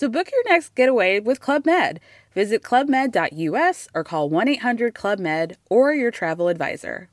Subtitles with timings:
[0.00, 2.00] So book your next getaway with Club Med.
[2.34, 7.10] Visit clubmed.us or call 1 800 Club Med or your travel advisor.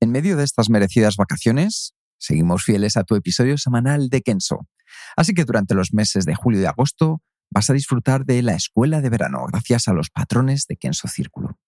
[0.00, 4.66] En medio de estas merecidas vacaciones, seguimos fieles a tu episodio semanal de Kenso.
[5.14, 7.20] Así que durante los meses de julio y agosto
[7.50, 11.58] vas a disfrutar de la escuela de verano gracias a los patrones de Kenso Círculo.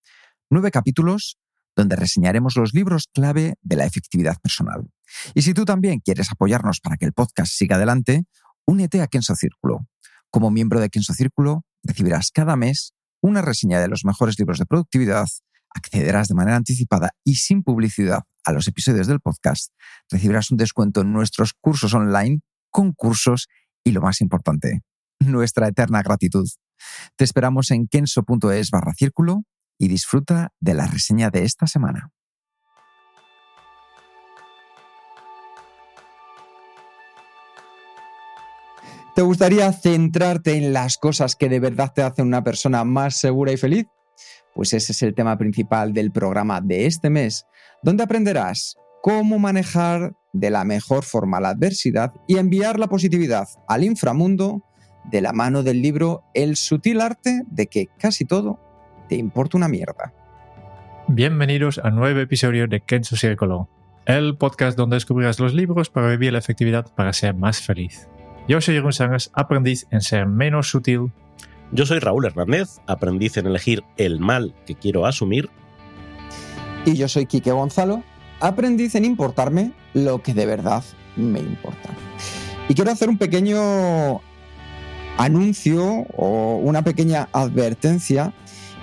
[0.48, 1.36] Nueve capítulos
[1.76, 4.88] donde reseñaremos los libros clave de la efectividad personal.
[5.34, 8.24] Y si tú también quieres apoyarnos para que el podcast siga adelante,
[8.66, 9.86] únete a Kenso Círculo.
[10.30, 14.66] Como miembro de Kenso Círculo, recibirás cada mes una reseña de los mejores libros de
[14.66, 15.26] productividad,
[15.70, 19.72] accederás de manera anticipada y sin publicidad a los episodios del podcast,
[20.10, 23.48] recibirás un descuento en nuestros cursos online, concursos
[23.82, 24.82] y lo más importante,
[25.20, 26.46] nuestra eterna gratitud.
[27.16, 29.44] Te esperamos en kenso.es barra círculo
[29.78, 32.10] y disfruta de la reseña de esta semana.
[39.14, 43.52] ¿Te gustaría centrarte en las cosas que de verdad te hacen una persona más segura
[43.52, 43.86] y feliz?
[44.54, 47.46] Pues ese es el tema principal del programa de este mes,
[47.82, 53.84] donde aprenderás cómo manejar de la mejor forma la adversidad y enviar la positividad al
[53.84, 54.64] inframundo
[55.04, 58.63] de la mano del libro El sutil arte de que casi todo
[59.08, 60.12] te importa una mierda.
[61.08, 63.68] Bienvenidos a nuevo episodio de Kenzo Círculo,
[64.06, 68.08] el podcast donde descubrirás los libros para vivir la efectividad para ser más feliz.
[68.48, 71.12] Yo soy Jeroen Sánchez, aprendiz en ser menos sutil.
[71.72, 75.50] Yo soy Raúl Hernández, aprendiz en elegir el mal que quiero asumir.
[76.84, 78.02] Y yo soy Quique Gonzalo,
[78.40, 80.84] aprendiz en importarme lo que de verdad
[81.16, 81.90] me importa.
[82.68, 84.20] Y quiero hacer un pequeño
[85.18, 85.84] anuncio
[86.16, 88.32] o una pequeña advertencia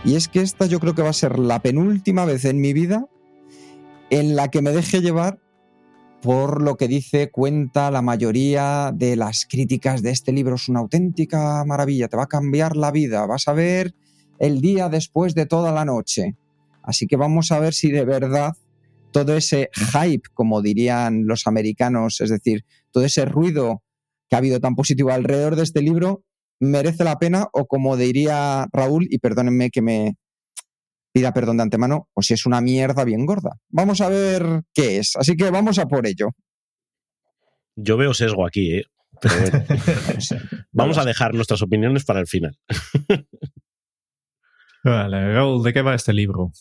[0.04, 2.74] y es que esta yo creo que va a ser la penúltima vez en mi
[2.74, 3.08] vida
[4.10, 5.40] en la que me deje llevar
[6.22, 10.56] por lo que dice, cuenta la mayoría de las críticas de este libro.
[10.56, 13.96] Es una auténtica maravilla, te va a cambiar la vida, vas a ver
[14.40, 16.36] el día después de toda la noche.
[16.84, 18.54] Así que vamos a ver si de verdad
[19.12, 23.82] todo ese hype, como dirían los americanos, es decir, todo ese ruido
[24.30, 26.24] que ha habido tan positivo alrededor de este libro,
[26.62, 30.14] merece la pena o como diría Raúl, y perdónenme que me
[31.12, 33.58] pida perdón de antemano, o si es una mierda bien gorda.
[33.70, 35.16] Vamos a ver qué es.
[35.18, 36.30] Así que vamos a por ello.
[37.76, 38.84] Yo veo sesgo aquí, ¿eh?
[40.72, 42.58] vamos a dejar nuestras opiniones para el final.
[44.84, 46.52] vale, Raúl, ¿de qué va este libro?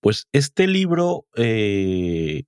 [0.00, 2.44] Pues este libro, eh,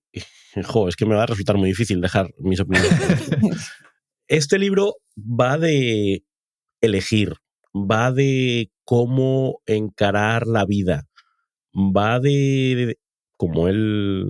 [0.65, 2.93] jo, es que me va a resultar muy difícil dejar mis opiniones.
[4.31, 6.25] Este libro va de
[6.81, 7.35] elegir,
[7.75, 11.07] va de cómo encarar la vida,
[11.75, 12.97] va de,
[13.37, 14.29] como el,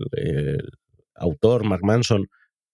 [1.14, 2.26] autor, Mark Manson,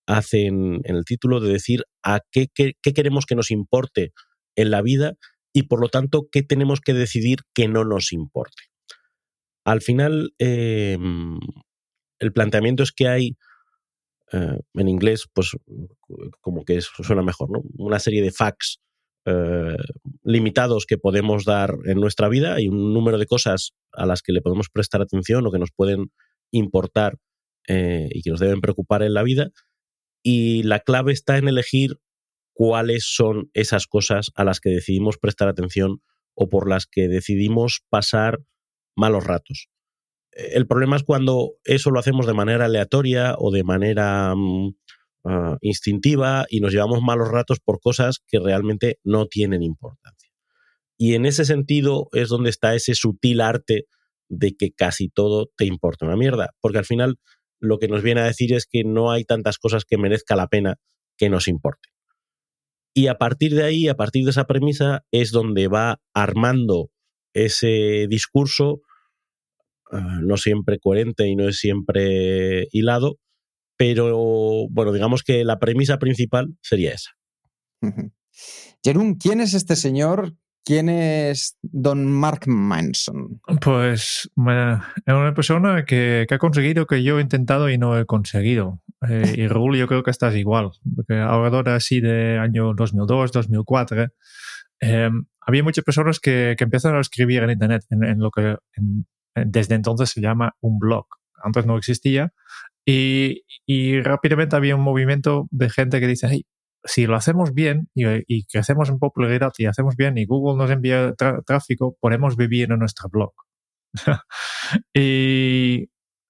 [0.06, 2.48] hace en, el título, de decir a qué,
[2.82, 4.12] queremos que nos importe
[4.56, 5.14] en la vida
[5.52, 8.64] y por lo tanto qué tenemos que decidir que no nos importe.
[9.64, 11.38] Al final, em,
[12.18, 13.36] el planteamiento es que hay
[14.34, 15.56] eh, en inglés, pues
[16.40, 17.62] como que suena mejor, ¿no?
[17.78, 18.80] Una serie de facts
[19.26, 19.76] eh,
[20.24, 24.32] limitados que podemos dar en nuestra vida y un número de cosas a las que
[24.32, 26.10] le podemos prestar atención o que nos pueden
[26.50, 27.18] importar
[27.68, 29.50] eh, y que nos deben preocupar en la vida.
[30.24, 32.00] Y la clave está en elegir
[32.54, 36.02] cuáles son esas cosas a las que decidimos prestar atención
[36.34, 38.40] o por las que decidimos pasar
[38.96, 39.68] malos ratos
[40.34, 44.74] el problema es cuando eso lo hacemos de manera aleatoria o de manera mm,
[45.24, 50.30] ah, instintiva y nos llevamos malos ratos por cosas que realmente no tienen importancia.
[50.98, 53.86] Y en ese sentido es donde está ese sutil arte
[54.28, 57.16] de que casi todo te importa una mierda, porque al final
[57.60, 60.48] lo que nos viene a decir es que no hay tantas cosas que merezca la
[60.48, 60.76] pena
[61.16, 61.92] que nos importen.
[62.94, 66.90] Y a partir de ahí, a partir de esa premisa, es donde va armando
[67.32, 68.82] ese discurso
[69.92, 73.18] Ah, no siempre coherente y no es siempre hilado,
[73.76, 77.10] pero bueno, digamos que la premisa principal sería esa.
[78.82, 80.34] Jerún, ¿quién es este señor
[80.66, 83.38] ¿Quién es don Mark Manson?
[83.60, 88.80] Pues es una persona que, ha conseguido que yo he intentado y no he conseguido.
[89.06, 94.06] Eh, y Raúl, yo creo que estás igual, porque ahora así de año 2002, 2004,
[94.80, 95.10] eh,
[95.42, 98.56] había muchas personas que, que empiezan a escribir en Internet, en, lo que
[99.34, 101.06] desde entonces se llama un blog.
[101.42, 102.32] Antes no existía.
[102.86, 106.44] Y, y, rápidamente había un movimiento de gente que dice, hey,
[106.84, 110.70] si lo hacemos bien y, y, crecemos en popularidad y hacemos bien y Google nos
[110.70, 111.14] envía
[111.46, 113.32] tráfico, podemos vivir en nuestro blog.
[114.94, 115.88] y,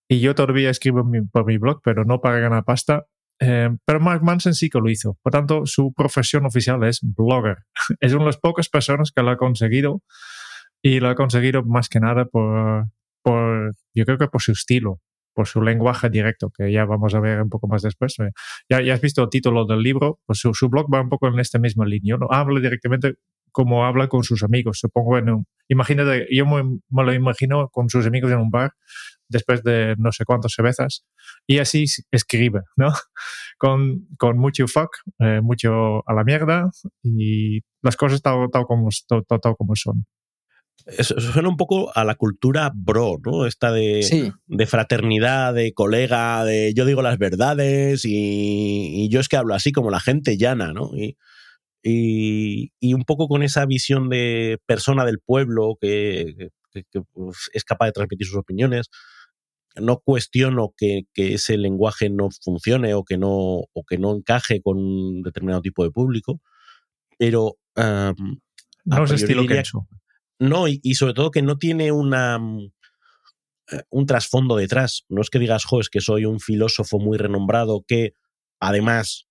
[0.08, 3.04] y, yo todavía escribo por mi blog, pero no para ganar pasta.
[3.40, 5.18] Eh, pero Mark Manson sí que lo hizo.
[5.22, 7.58] Por tanto, su profesión oficial es blogger.
[8.00, 10.02] es una de las pocas personas que lo ha conseguido
[10.84, 12.84] y lo ha conseguido más que nada por,
[13.22, 15.00] por yo creo que por su estilo
[15.34, 18.16] por su lenguaje directo, que ya vamos a ver un poco más después.
[18.20, 18.30] Eh,
[18.70, 21.26] ya, ya has visto el título del libro, pues su, su blog va un poco
[21.26, 22.16] en esta misma línea.
[22.16, 22.28] ¿no?
[22.30, 23.14] Habla directamente
[23.50, 24.78] como habla con sus amigos.
[24.78, 28.74] Supongo en un, imagínate, yo me, lo imagino con sus amigos en un bar
[29.28, 31.04] después de no sé cuántas cervezas
[31.46, 32.92] y así escribe, ¿no?
[33.56, 34.90] Con, con mucho fuck,
[35.20, 36.70] eh, mucho a la mierda
[37.04, 40.04] y las cosas tal, tal, como, tal, tal como son.
[40.86, 43.46] Eso suena un poco a la cultura bro, ¿no?
[43.46, 49.38] Esta de, de fraternidad, de colega, de yo digo las verdades y, yo es que
[49.38, 50.90] hablo así como la gente llana, ¿no?
[50.94, 51.16] Y,
[52.80, 56.50] y, un poco con esa visión de persona del pueblo que,
[57.12, 58.88] pues, es capaz de transmitir sus opiniones.
[59.76, 64.78] No cuestiono que, ese lenguaje no funcione o que no, o que no encaje con
[64.78, 66.40] un determinado tipo de público,
[67.18, 67.56] pero...
[67.74, 69.62] no es estilo que
[70.38, 72.72] no, y, sobre todo que no tiene una, mm,
[73.72, 75.04] eh, un trasfondo detrás.
[75.08, 78.14] No es que digas, jo, es que soy un filósofo muy renombrado que
[78.60, 79.26] además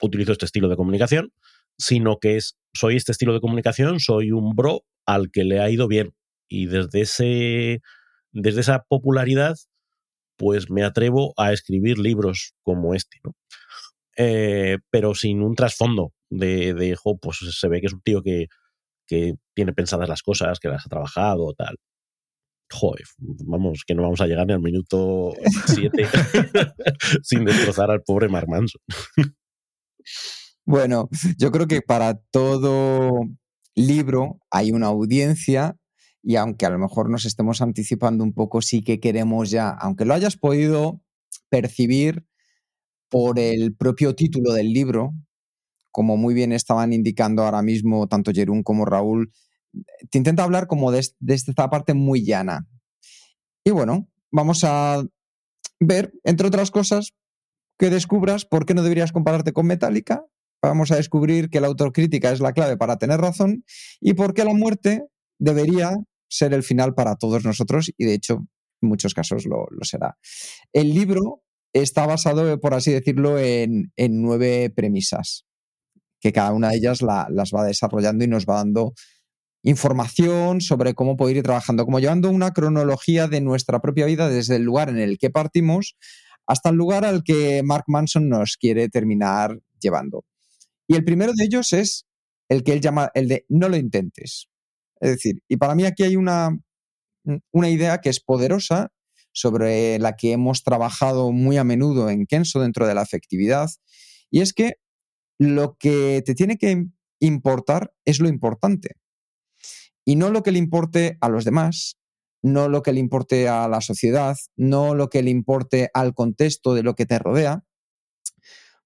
[0.00, 1.32] utilizo este estilo de comunicación,
[1.78, 5.70] sino que es, soy este estilo de comunicación, soy un bro al que le ha
[5.70, 6.14] ido bien.
[6.48, 7.82] Y desde, ese,
[8.32, 9.56] desde esa popularidad,
[10.36, 13.34] pues me atrevo a escribir libros como este, ¿no?
[14.18, 18.22] Eh, pero sin un trasfondo de, de, jo, pues se ve que es un tío
[18.22, 18.46] que,
[19.06, 21.76] que tiene pensadas las cosas, que las ha trabajado, tal.
[22.70, 25.32] Joder, vamos, que no vamos a llegar ni al minuto
[25.66, 25.90] 7
[27.22, 28.80] sin destrozar al pobre Mark Manson.
[30.64, 31.08] bueno,
[31.38, 33.22] yo creo que para todo
[33.74, 35.76] libro hay una audiencia
[36.22, 40.04] y aunque a lo mejor nos estemos anticipando un poco, sí que queremos ya, aunque
[40.04, 41.00] lo hayas podido
[41.48, 42.26] percibir
[43.08, 45.14] por el propio título del libro,
[45.92, 49.30] como muy bien estaban indicando ahora mismo tanto Jerún como Raúl,
[50.10, 52.66] te intenta hablar como de, esta parte muy llana.
[53.64, 55.04] Y bueno, vamos a
[55.80, 57.12] ver, entre otras cosas,
[57.78, 60.24] que descubras por qué no deberías compararte con Metallica.
[60.62, 63.64] Vamos a descubrir que la autocrítica es la clave para tener razón
[64.00, 65.04] y por qué la muerte
[65.38, 65.92] debería
[66.28, 68.46] ser el final para todos nosotros y de hecho
[68.82, 70.16] en muchos casos lo, será.
[70.72, 71.42] El libro
[71.72, 75.46] está basado, por así decirlo, en nueve premisas
[76.20, 78.94] que cada una de ellas las va desarrollando y nos va dando
[79.66, 84.56] información sobre cómo poder ir trabajando, como llevando una cronología de nuestra propia vida desde
[84.56, 85.96] el lugar en el que partimos
[86.46, 90.24] hasta el lugar al que Mark Manson nos quiere terminar llevando.
[90.86, 92.06] Y el primero de ellos es
[92.48, 94.46] el que él llama el de no lo intentes.
[95.00, 96.56] Es decir, y para mí aquí hay una,
[97.50, 98.92] una idea que es poderosa,
[99.32, 103.68] sobre la que hemos trabajado muy a menudo en Kenso dentro de la afectividad,
[104.30, 104.76] y es que
[105.38, 106.86] lo que te tiene que
[107.20, 108.96] importar es lo importante.
[110.06, 111.98] Y no lo que le importe a los demás,
[112.42, 116.74] no lo que le importe a la sociedad, no lo que le importe al contexto
[116.74, 117.64] de lo que te rodea.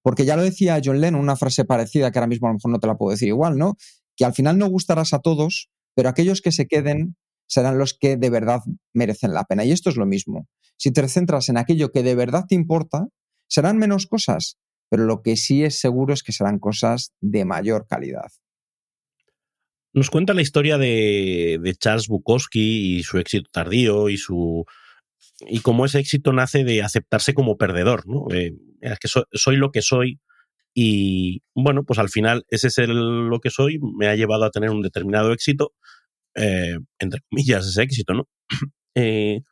[0.01, 2.71] Porque ya lo decía John Lennon, una frase parecida que ahora mismo a lo mejor
[2.71, 3.75] no te la puedo decir igual, ¿no?
[4.15, 7.15] Que al final no gustarás a todos, pero aquellos que se queden
[7.47, 8.61] serán los que de verdad
[8.93, 9.63] merecen la pena.
[9.63, 10.47] Y esto es lo mismo.
[10.75, 13.09] Si te centras en aquello que de verdad te importa,
[13.47, 14.57] serán menos cosas,
[14.89, 18.31] pero lo que sí es seguro es que serán cosas de mayor calidad.
[19.93, 24.65] Nos cuenta la historia de, Charles Bukowski y su éxito tardío y su
[25.47, 28.27] y cómo ese éxito nace de aceptarse como perdedor, ¿no?
[28.29, 30.19] es que soy lo que soy
[30.73, 34.69] y bueno, pues al final ese es lo que soy, me ha llevado a tener
[34.69, 35.73] un determinado éxito,
[36.35, 38.27] eh, entre comillas ese éxito, ¿no?
[38.93, 39.43] Eh,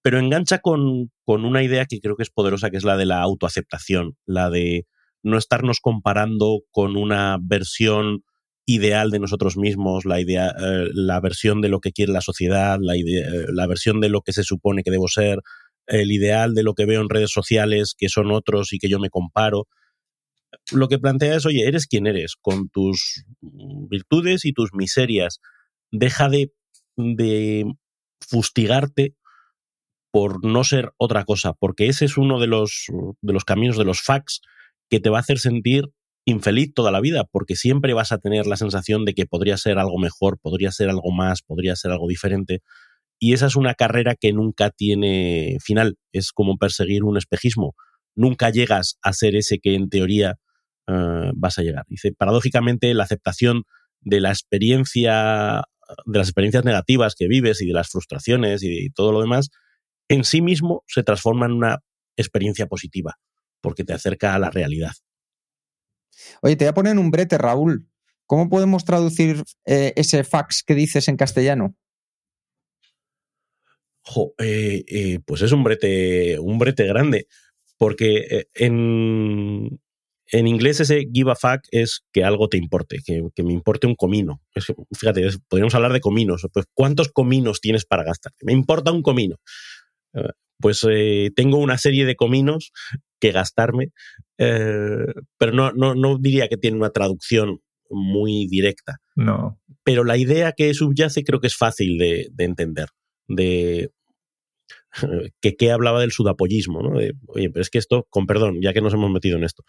[0.00, 3.20] pero engancha con, una idea que creo que es poderosa, que es la de la
[3.20, 4.86] autoaceptación, la de
[5.22, 8.22] no estarnos comparando con una versión
[8.68, 12.78] ideal de nosotros mismos, la idea, eh, la versión de lo que quiere la sociedad,
[12.78, 15.38] la, idea, eh, la versión de lo que se supone que debo ser,
[15.86, 18.98] el ideal de lo que veo en redes sociales, que son otros y que yo
[18.98, 19.66] me comparo.
[20.70, 25.40] lo que plantea es, oye, eres quien eres, con tus virtudes y tus miserias.
[25.90, 26.52] Deja de,
[26.96, 27.64] de
[28.20, 29.14] fustigarte
[30.10, 32.86] por no ser otra cosa, porque ese es uno de los,
[33.22, 34.42] de los caminos de los facts
[34.90, 35.84] que te va a hacer sentir
[36.28, 39.78] infeliz toda la vida, porque siempre vas a tener la sensación de que podría ser
[39.78, 42.60] algo mejor, podría ser algo más, podría ser algo diferente.
[43.18, 47.74] Y esa es una carrera que nunca tiene final, es como perseguir un espejismo.
[48.14, 50.36] Nunca llegas a ser ese que en teoría
[50.86, 51.84] eh, vas a llegar.
[51.88, 53.62] Dice, paradójicamente, la aceptación
[54.00, 55.64] de la experiencia,
[56.04, 59.48] de las experiencias negativas que vives y de las frustraciones y todo lo demás,
[60.08, 61.78] en sí mismo se transforma en una
[62.16, 63.14] experiencia positiva,
[63.62, 64.92] porque te acerca a la realidad.
[66.42, 67.88] Oye, te voy a poner un brete, Raúl.
[68.26, 71.74] ¿Cómo podemos traducir eh, ese fax que dices en castellano?
[74.38, 77.26] Eh, eh, pues es un brete, un brete grande,
[77.78, 79.80] porque en,
[80.30, 83.94] en inglés ese give a fuck es que algo te importe, que, me importe un
[83.94, 84.42] comino.
[84.92, 86.46] fíjate, podríamos hablar de cominos.
[86.52, 88.32] Pues, ¿cuántos cominos tienes para gastar?
[88.42, 89.36] Me importa un comino.
[90.60, 90.84] Pues
[91.36, 92.72] tengo una serie de cominos
[93.20, 93.92] que gastarme,
[94.38, 97.60] eh, pero no, no, no diría que tiene una traducción
[97.90, 98.98] muy directa.
[99.16, 99.60] No.
[99.82, 102.88] Pero la idea que subyace creo que es fácil de, entender.
[103.26, 103.90] De
[105.40, 106.98] que, que hablaba del sudapollismo, ¿no?
[107.28, 109.64] oye, pero es que esto, con perdón, ya que nos hemos metido en esto,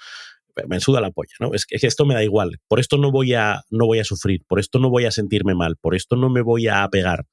[0.68, 1.54] me suda la polla, ¿no?
[1.54, 2.60] Es que, esto me da igual.
[2.68, 5.56] Por esto no voy a, no voy a sufrir, por esto no voy a sentirme
[5.56, 7.26] mal, por esto no me voy a apegar.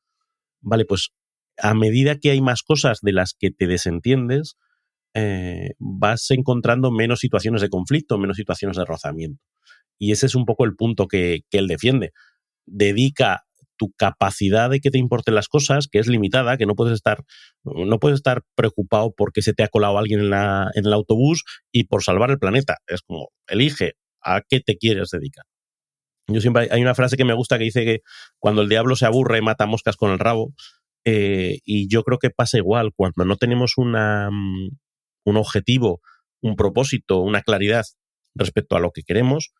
[0.61, 1.11] Vale, pues
[1.59, 4.57] a medida que hay más cosas de las que te desentiendes,
[5.15, 9.43] eh, vas encontrando menos situaciones de conflicto, menos situaciones de rozamiento.
[9.99, 12.13] Y ese es un poco el punto que, él defiende.
[12.67, 13.45] Dedica
[13.79, 17.25] tu capacidad de que te importen las cosas, que es limitada, que no puedes estar,
[17.65, 21.45] no puedes estar preocupado porque se te ha colado alguien en, la, en el autobús
[21.73, 22.79] y por salvar el planeta.
[22.87, 25.45] Es como, elige a qué te quieres dedicar.
[26.29, 28.01] Yo siempre hay una frase que me gusta que dice que
[28.39, 30.53] cuando el diablo se aburre mata moscas con el rabo.
[31.09, 34.69] Eh, y yo creo que pasa igual cuando no tenemos mm,
[35.25, 36.01] un objetivo,
[36.43, 37.85] un propósito, una claridad
[38.35, 39.53] respecto a lo que queremos,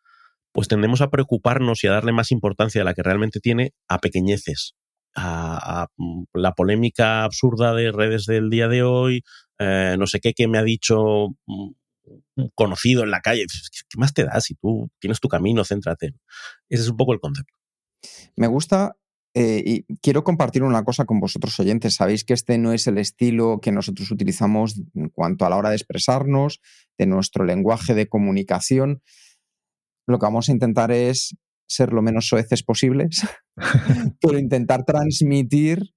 [0.51, 3.99] pues tendemos a preocuparnos y a darle más importancia a la que realmente tiene a
[3.99, 4.75] pequeñeces,
[5.15, 9.23] a, mm, la polémica absurda de redes del día de hoy,
[9.57, 11.71] eh, no sé qué me ha dicho mm,
[12.55, 13.45] conocido en la calle.
[13.89, 16.13] ¿Qué más te da si tú tienes tu camino, céntrate?
[16.67, 17.55] Ese es un poco el concepto.
[18.35, 18.97] Me gusta
[19.39, 21.93] eh, y quiero compartir una cosa con vosotros oyentes.
[21.93, 25.69] Sabéis que este no es el estilo que nosotros utilizamos en cuanto a la hora
[25.69, 26.59] de expresarnos,
[26.97, 29.03] de nuestro lenguaje de comunicación.
[30.07, 33.27] Lo que vamos a intentar es ser lo menos soeces posibles,
[34.21, 35.93] pero intentar transmitir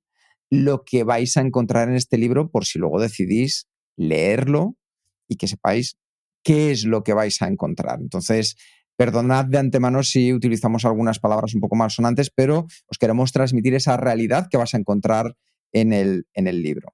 [0.50, 4.76] lo que vais a encontrar en este libro por si luego decidís leerlo
[5.30, 5.96] y que sepáis
[6.44, 8.00] qué es lo que vais a encontrar.
[8.02, 8.56] Entonces,
[9.00, 13.72] Perdonad de antemano si utilizamos algunas palabras un poco más sonantes, pero os queremos transmitir
[13.74, 15.36] esa realidad que vas a encontrar
[15.72, 16.92] en el, en el libro.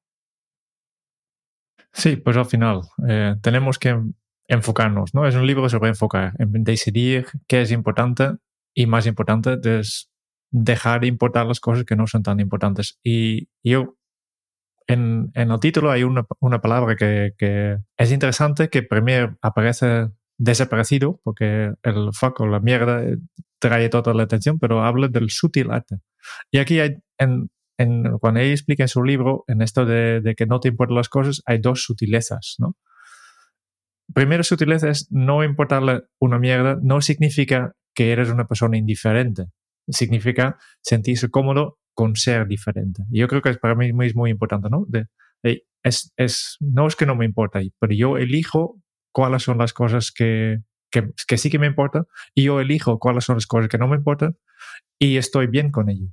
[1.92, 4.00] Sí, pues al final eh, tenemos que
[4.46, 5.26] enfocarnos, ¿no?
[5.26, 8.36] Es un libro sobre enfocar, en decidir qué es importante
[8.72, 10.08] y más importante es
[10.52, 13.00] dejar de importar las cosas que no son tan importantes.
[13.02, 13.96] Y yo,
[14.86, 16.22] en, el título hay una,
[16.62, 23.18] palabra que, que, es interesante, que primero aparece desaparecido, porque el foco, la mierda, eh,
[23.58, 25.96] trae toda la atención, pero habla del sutil arte.
[26.50, 30.34] Y aquí hay, en, en, cuando ella explica en su libro, en esto de, de,
[30.34, 32.76] que no te importan las cosas, hay dos sutilezas, ¿no?
[34.12, 39.46] Primera sutileza es no importarle una mierda, no significa que eres una persona indiferente,
[39.88, 43.02] significa sentirse cómodo con ser diferente.
[43.10, 44.84] Y yo creo que es, para mí es muy importante, ¿no?
[44.86, 45.06] De,
[45.82, 48.80] es, es, no es que no me importa, pero yo elijo
[49.16, 50.58] cuáles son las cosas que,
[50.90, 52.04] que, sí que me importan
[52.34, 54.36] y yo elijo cuáles son las cosas que no me importan
[54.98, 56.08] y estoy bien con ello.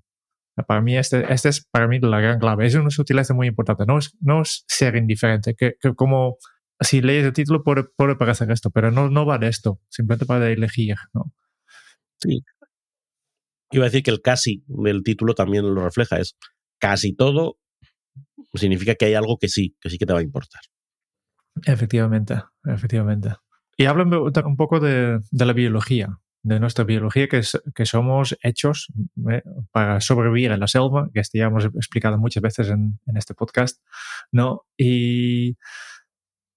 [0.65, 2.65] Para mí, este, este es para mí la gran clave.
[2.65, 3.85] Es una sutileza muy importante.
[3.85, 6.37] No es, no es ser indiferente, que, como
[6.79, 10.25] si lees el título puede, puede, parecer esto, pero no, no va de esto, simplemente
[10.25, 10.95] para elegir.
[11.13, 11.33] ¿no?
[12.21, 12.41] Sí.
[13.71, 16.37] Iba a decir que el casi del título también lo refleja, es
[16.79, 17.57] casi todo
[18.53, 20.61] significa que hay algo que sí, que sí que te va a importar.
[21.65, 23.35] Efectivamente, efectivamente.
[23.77, 28.87] Y háblame un poco de, la biología, de nuestra biología, que, es, que somos hechos
[29.31, 29.41] eh,
[29.71, 33.81] para sobrevivir en la selva, que esto ya hemos explicado muchas veces en, este podcast,
[34.31, 34.65] ¿no?
[34.77, 35.57] Y,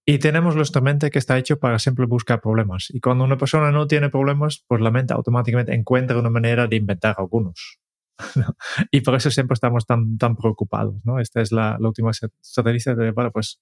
[0.05, 2.91] y tenemos nuestra mente que está hecho para siempre buscar problemas.
[2.91, 6.77] Y cuando una persona no tiene problemas, pues la mente automáticamente encuentra una manera de
[6.77, 7.79] inventar algunos.
[8.91, 11.19] y por eso siempre estamos tan, tan preocupados, ¿no?
[11.19, 13.61] Esta es la, última estrategia de, bueno, pues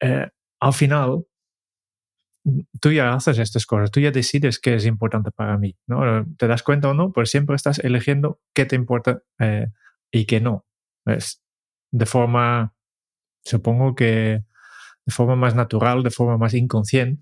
[0.00, 0.28] eh,
[0.62, 1.26] al final,
[2.80, 6.24] tú ya haces estas cosas, tú ya decides qué es importante para mí, ¿no?
[6.38, 9.66] Te das cuenta o no, pues siempre estás eligiendo qué te importa eh,
[10.12, 10.64] y qué no.
[11.04, 11.42] Es
[11.90, 12.74] de forma,
[13.44, 14.44] supongo que
[15.04, 17.20] de forma más natural, de forma más inconsciente,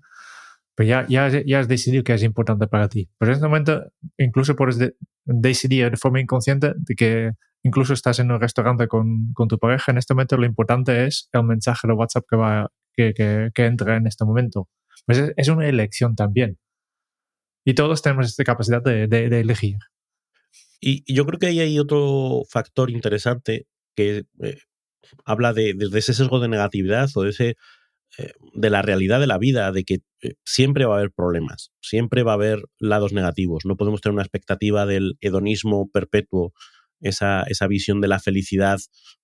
[0.75, 3.09] pero ya, ya, ya has decidido qué es importante para ti.
[3.17, 4.93] Pero en este momento, incluso puedes
[5.25, 7.31] decidir de forma inconsciente de que
[7.63, 11.27] incluso estás en un restaurante con, con, tu pareja, en este momento lo importante es
[11.33, 14.69] el mensaje de WhatsApp que, va, que, que, entra en este momento.
[15.05, 16.57] Pues es, una elección también.
[17.65, 19.77] Y todos tenemos esta capacidad de elegir.
[20.81, 24.57] Y, yo creo que ahí hay otro factor interesante que eh,
[25.25, 27.55] habla de, de, ese sesgo de negatividad o de ese
[28.17, 31.71] eh, de la realidad de la vida, de que eh, siempre va a haber problemas,
[31.81, 33.63] siempre va a haber lados negativos.
[33.65, 36.53] No podemos tener una expectativa del hedonismo perpetuo,
[36.99, 38.79] esa, esa visión de la felicidad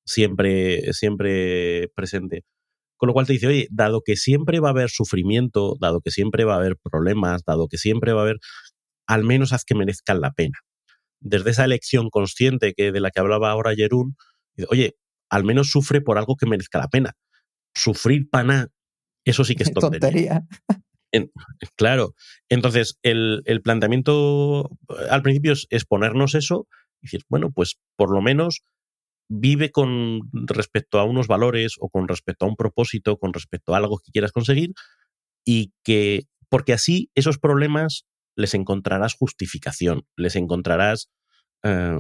[0.06, 2.44] siempre, siempre presente.
[2.98, 6.12] Con lo cual te dice, oye, dado que siempre va a haber sufrimiento, dado que
[6.12, 8.38] siempre va a haber problemas, dado que siempre va a haber,
[9.08, 10.60] al menos haz que merezcan la pena.
[11.20, 14.16] Desde esa elección consciente que de la que hablaba ahora Jerún,
[14.70, 14.96] oye,
[15.30, 17.14] al menos sufre por algo que merezca la pena.
[17.76, 18.70] Sufrir pana,
[19.26, 20.44] eso sí que es tontería.
[21.12, 21.32] En,
[21.76, 22.16] claro.
[22.50, 24.70] Entonces, el, el, planteamiento
[25.10, 26.68] al principio es, es ponernos eso
[27.02, 28.62] y decir, bueno, pues por lo menos
[29.30, 33.78] vive con respecto a unos valores o con respecto a un propósito, con respecto a
[33.78, 34.74] algo que quieras conseguir
[35.46, 38.06] y que, porque así esos problemas
[38.36, 41.10] les encontrarás justificación, les encontrarás
[41.64, 42.00] eh,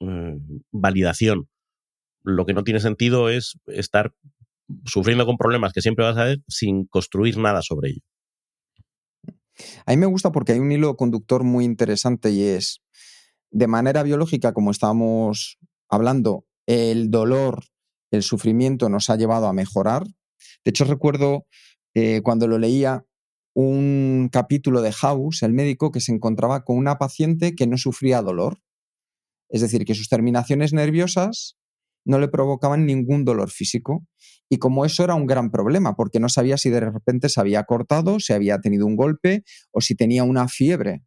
[0.00, 0.38] eh,
[0.70, 1.48] validación.
[2.22, 4.14] Lo que no tiene sentido es estar
[4.86, 8.00] sufriendo con problemas que siempre vas a ver sin construir nada sobre ello.
[9.86, 12.82] A mí me gusta porque hay un hilo conductor muy interesante y es,
[13.50, 15.58] de manera biológica, como estábamos
[15.88, 17.64] hablando, el dolor,
[18.10, 20.04] el sufrimiento nos ha llevado a mejorar.
[20.64, 21.46] De hecho, recuerdo
[21.94, 23.04] eh, cuando lo leía
[23.54, 28.22] un capítulo de House, el médico, que se encontraba con una paciente que no sufría
[28.22, 28.60] dolor.
[29.48, 31.56] Es decir, que sus terminaciones nerviosas
[32.04, 34.04] no le provocaban ningún dolor físico.
[34.50, 37.64] Y como eso era un gran problema, porque no sabía si de repente se había
[37.64, 41.02] cortado, si había tenido un golpe o si tenía una fiebre.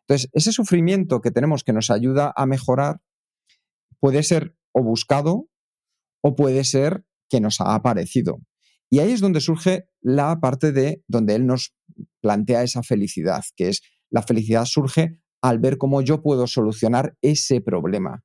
[0.00, 3.00] Entonces, ese sufrimiento que tenemos que nos ayuda a mejorar
[4.02, 5.48] puede ser o buscado
[6.24, 8.40] o puede ser que nos ha aparecido.
[8.90, 11.74] Y ahí es donde surge la parte de donde él nos
[12.20, 17.60] plantea esa felicidad, que es la felicidad surge al ver cómo yo puedo solucionar ese
[17.60, 18.24] problema.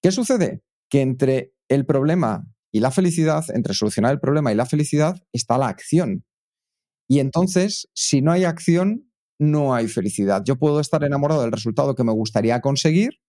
[0.00, 0.62] ¿Qué sucede?
[0.88, 5.58] Que entre el problema y la felicidad, entre solucionar el problema y la felicidad, está
[5.58, 6.24] la acción.
[7.08, 9.10] Y entonces, si no hay acción,
[9.40, 10.42] no hay felicidad.
[10.44, 13.20] Yo puedo estar enamorado del resultado que me gustaría conseguir,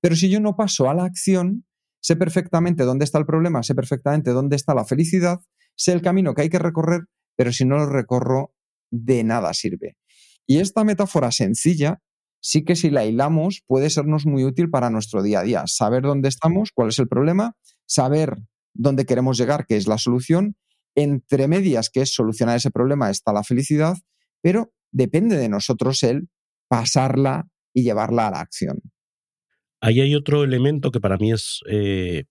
[0.00, 1.66] pero si yo no paso a la acción,
[2.00, 5.40] sé perfectamente dónde está el problema, sé perfectamente dónde está la felicidad,
[5.74, 7.02] sé el camino que hay que recorrer,
[7.36, 8.54] pero si no lo recorro,
[8.90, 9.96] de nada sirve.
[10.46, 12.00] Y esta metáfora sencilla
[12.40, 15.64] sí que si la hilamos puede sernos muy útil para nuestro día a día.
[15.66, 18.36] Saber dónde estamos, cuál es el problema, saber
[18.74, 20.56] dónde queremos llegar, que es la solución,
[20.94, 23.96] entre medias, que es solucionar ese problema, está la felicidad,
[24.40, 26.28] pero depende de nosotros el
[26.68, 28.80] pasarla y llevarla a la acción.
[29.80, 32.24] Ahí hay otro elemento que para mí es eh,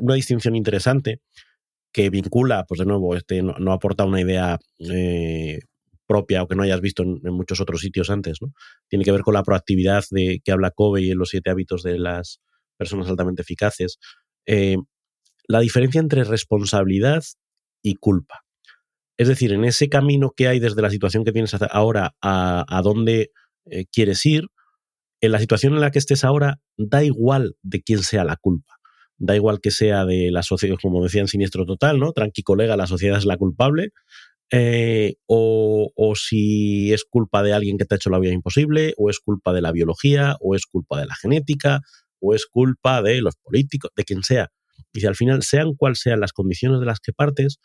[0.00, 1.20] una distinción interesante
[1.92, 5.60] que vincula, pues de nuevo, este no, aporta una idea eh,
[6.06, 8.52] propia o que no hayas visto en, muchos otros sitios antes, ¿no?
[8.88, 11.98] Tiene que ver con la proactividad de que habla Covey en los siete hábitos de
[11.98, 12.40] las
[12.76, 13.98] personas altamente eficaces.
[14.44, 14.76] Eh,
[15.48, 17.24] la diferencia entre responsabilidad
[17.82, 18.42] y culpa.
[19.16, 22.82] Es decir, en ese camino que hay desde la situación que tienes ahora a, a
[22.82, 23.30] dónde
[23.90, 24.48] quieres ir,
[25.20, 28.74] en la situación en la que estés ahora, da igual de quién sea la culpa.
[29.18, 32.12] Da igual que sea de la sociedad, como decía en Siniestro Total, ¿no?
[32.12, 33.90] Tranqui colega, la sociedad es la culpable.
[34.52, 38.94] Eh, o, o, si es culpa de alguien que te ha hecho la vida imposible,
[38.96, 41.80] o es culpa de la biología, o es culpa de la genética,
[42.20, 44.50] o es culpa de los políticos, de quien sea.
[44.92, 47.58] Y si al final, sean cuales sean las condiciones de las que partes,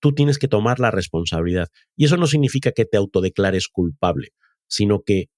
[0.00, 1.68] tú tienes que tomar la responsabilidad.
[1.96, 4.28] Y eso no significa que te autodeclares culpable,
[4.68, 5.28] sino que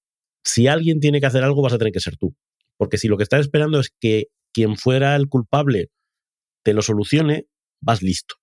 [0.47, 2.33] si alguien tiene que hacer algo, vas a tener que ser tú.
[2.77, 5.89] Porque si lo que estás esperando es que quien fuera el culpable
[6.63, 7.47] te lo solucione,
[7.81, 8.35] vas listo.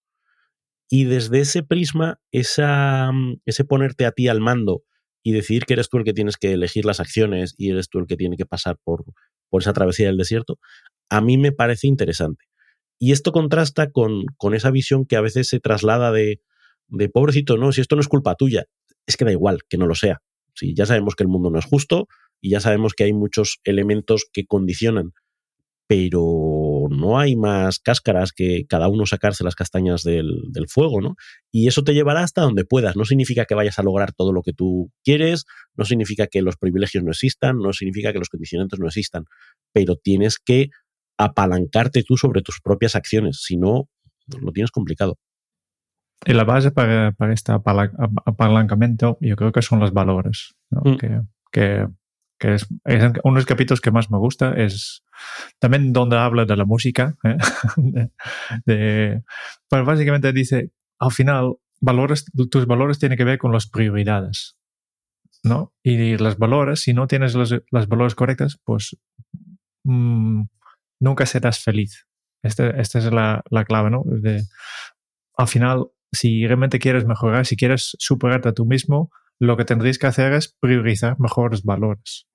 [0.90, 3.10] Y desde ese prisma, esa,
[3.46, 4.82] ese ponerte a ti al mando
[5.22, 8.00] y decidir que eres tú el que tienes que elegir las acciones y eres tú
[8.00, 9.04] el que tiene que pasar por,
[9.48, 10.58] por esa travesía del desierto,
[11.08, 12.44] a mí me parece interesante.
[12.98, 16.42] Y esto contrasta con, con esa visión que a veces se traslada de,
[16.88, 18.64] de pobrecito, no, si esto no es culpa tuya,
[19.06, 20.20] es que da igual que no lo sea.
[20.54, 22.08] Si ya sabemos que el mundo no es justo
[22.40, 25.12] y ya sabemos que hay muchos elementos que condicionan,
[25.86, 31.16] pero no hay más cáscaras que cada uno sacarse las castañas del, fuego, ¿no?
[31.52, 32.96] Y eso te llevará hasta donde puedas.
[32.96, 35.44] No significa que vayas a lograr todo lo que tú quieres,
[35.76, 39.24] no significa que los privilegios no existan, no significa que los condicionantes no existan,
[39.72, 40.70] pero tienes que
[41.18, 43.88] apalancarte tú sobre tus propias acciones, si no,
[44.26, 45.18] lo tienes complicado.
[46.26, 50.82] Y la base para, para este apalancamiento yo creo que son los valores, ¿no?
[50.84, 50.96] mm.
[50.96, 51.20] que,
[51.52, 51.86] que
[52.36, 55.04] que es, es, uno de los capítulos que más me gusta, es
[55.60, 57.16] también donde habla de la música.
[57.22, 57.36] ¿eh?
[57.76, 58.10] de,
[58.66, 59.22] de,
[59.70, 64.56] pero básicamente dice, al final, valores, tus valores tienen que ver con las prioridades.
[65.44, 65.74] ¿no?
[65.82, 68.96] Y los valores, si no tienes los, los valores correctos, pues
[69.84, 70.42] mmm,
[71.00, 72.06] nunca serás feliz.
[72.42, 74.02] Esta este es la, la, clave, ¿no?
[74.06, 74.42] De,
[75.36, 79.98] al final, si realmente quieres mejorar, si quieres superarte a tú mismo, lo que tendréis
[79.98, 82.26] que hacer es priorizar mejores valores.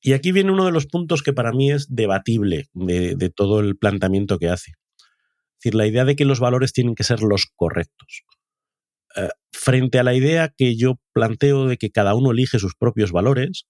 [0.00, 3.76] y aquí viene uno de los puntos que para mí es debatible de, todo el
[3.76, 4.72] planteamiento que hace.
[4.72, 8.24] Es decir, la idea de que los valores tienen que ser los correctos.
[9.16, 13.12] Uh, frente a la idea que yo planteo de que cada uno elige sus propios
[13.12, 13.66] valores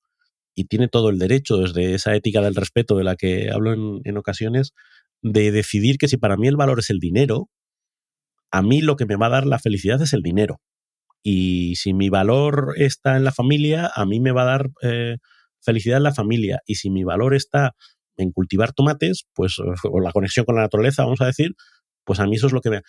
[0.55, 4.17] y tiene todo el derecho, desde esa ética del respeto de la que hablo en
[4.17, 4.73] ocasiones,
[5.21, 7.49] de decidir que si para mí el valor es el dinero,
[8.55, 10.61] a mí lo que me va a dar la felicidad es el dinero.
[11.25, 15.17] Y si mi valor está en la familia, a mí me va a dar eh,
[15.61, 16.61] felicidad en la familia.
[16.65, 17.75] Y si mi valor está
[18.17, 19.57] en cultivar tomates, pues,
[19.91, 21.57] o la conexión con la naturaleza, vamos a decir,
[22.05, 22.83] pues a mí eso es lo que me...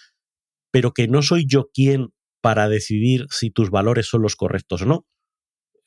[0.72, 2.10] Pero que no soy yo quien
[2.42, 5.08] para decidir si tus valores son los correctos o no.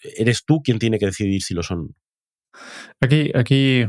[0.01, 1.95] Eres tú quien tiene que decidir si lo son.
[3.01, 3.87] Aquí, aquí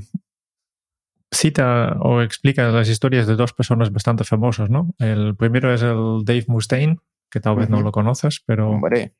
[1.32, 4.94] cita o explica las historias de dos personas bastante famosas, ¿no?
[4.98, 6.98] El primero es el Dave Mustaine,
[7.32, 7.76] que tal vez uh -huh.
[7.78, 9.14] no lo conoces, pero Hombre.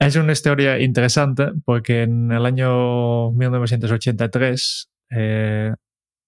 [0.00, 5.74] es una historia interesante porque en el año 1983 eh,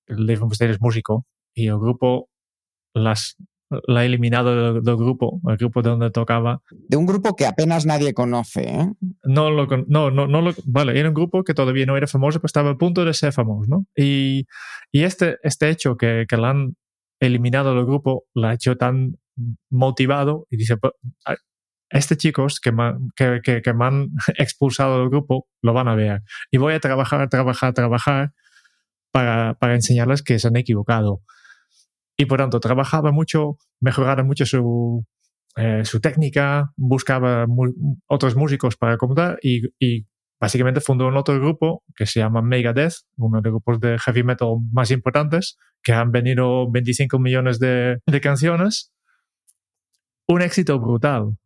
[0.06, 2.28] el Dave Mustaine es músico y el grupo
[2.94, 3.36] las
[3.86, 6.62] la ha eliminado del, del, grupo, el grupo de donde tocaba.
[6.70, 8.92] De un grupo que apenas nadie conoce, ¿eh?
[9.22, 12.40] No, lo, no, no, no lo, vale, era un grupo que todavía no era famoso,
[12.40, 13.86] pero estaba a punto de ser famoso, ¿no?
[13.96, 14.46] Y,
[14.90, 16.76] y este, este hecho que, que la han
[17.20, 19.16] eliminado del grupo la ha hecho tan
[19.70, 20.76] motivado y dice,
[21.90, 25.94] este chicos que me, que, que, que me han expulsado del grupo lo van a
[25.94, 26.22] ver.
[26.50, 28.32] Y voy a trabajar, trabajar, trabajar
[29.12, 31.22] para, para enseñarles que se han equivocado.
[32.20, 35.06] Y por tanto, trabajaba mucho, mejoraba mucho su,
[35.56, 37.46] eh, su técnica, buscaba
[38.08, 40.06] otros músicos para contar y, y,
[40.38, 44.22] básicamente fundó un otro grupo que se llama Megadeth, uno de los grupos de heavy
[44.22, 48.92] metal más importantes, que han venido 25 millones de, de canciones.
[50.28, 51.38] Un éxito brutal.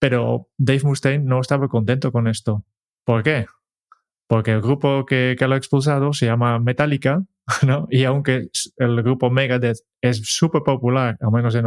[0.00, 2.64] Pero Dave Mustaine no estaba contento con esto.
[3.04, 3.46] ¿Por qué?
[4.28, 7.22] Porque el grupo que, lo ha expulsado se llama Metallica
[7.66, 7.86] ¿no?
[7.90, 11.66] Y aunque el grupo Megadeth es súper popular, al menos en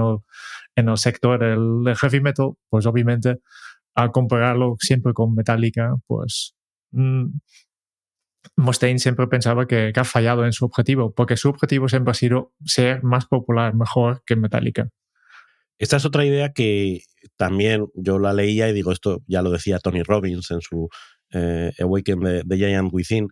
[0.76, 3.38] el, sector del, heavy metal, pues obviamente
[3.96, 6.54] al compararlo siempre con Metallica, pues
[6.92, 7.28] mmm,
[8.98, 13.04] siempre pensaba que, ha fallado en su objetivo, porque su objetivo siempre ha sido ser
[13.04, 14.90] más popular, mejor que Metallica.
[15.78, 17.04] Esta es otra idea que
[17.38, 20.90] también yo la leía y digo, esto ya lo decía Tony Robbins en su
[21.34, 23.30] eh, Awaken the, Giant Within,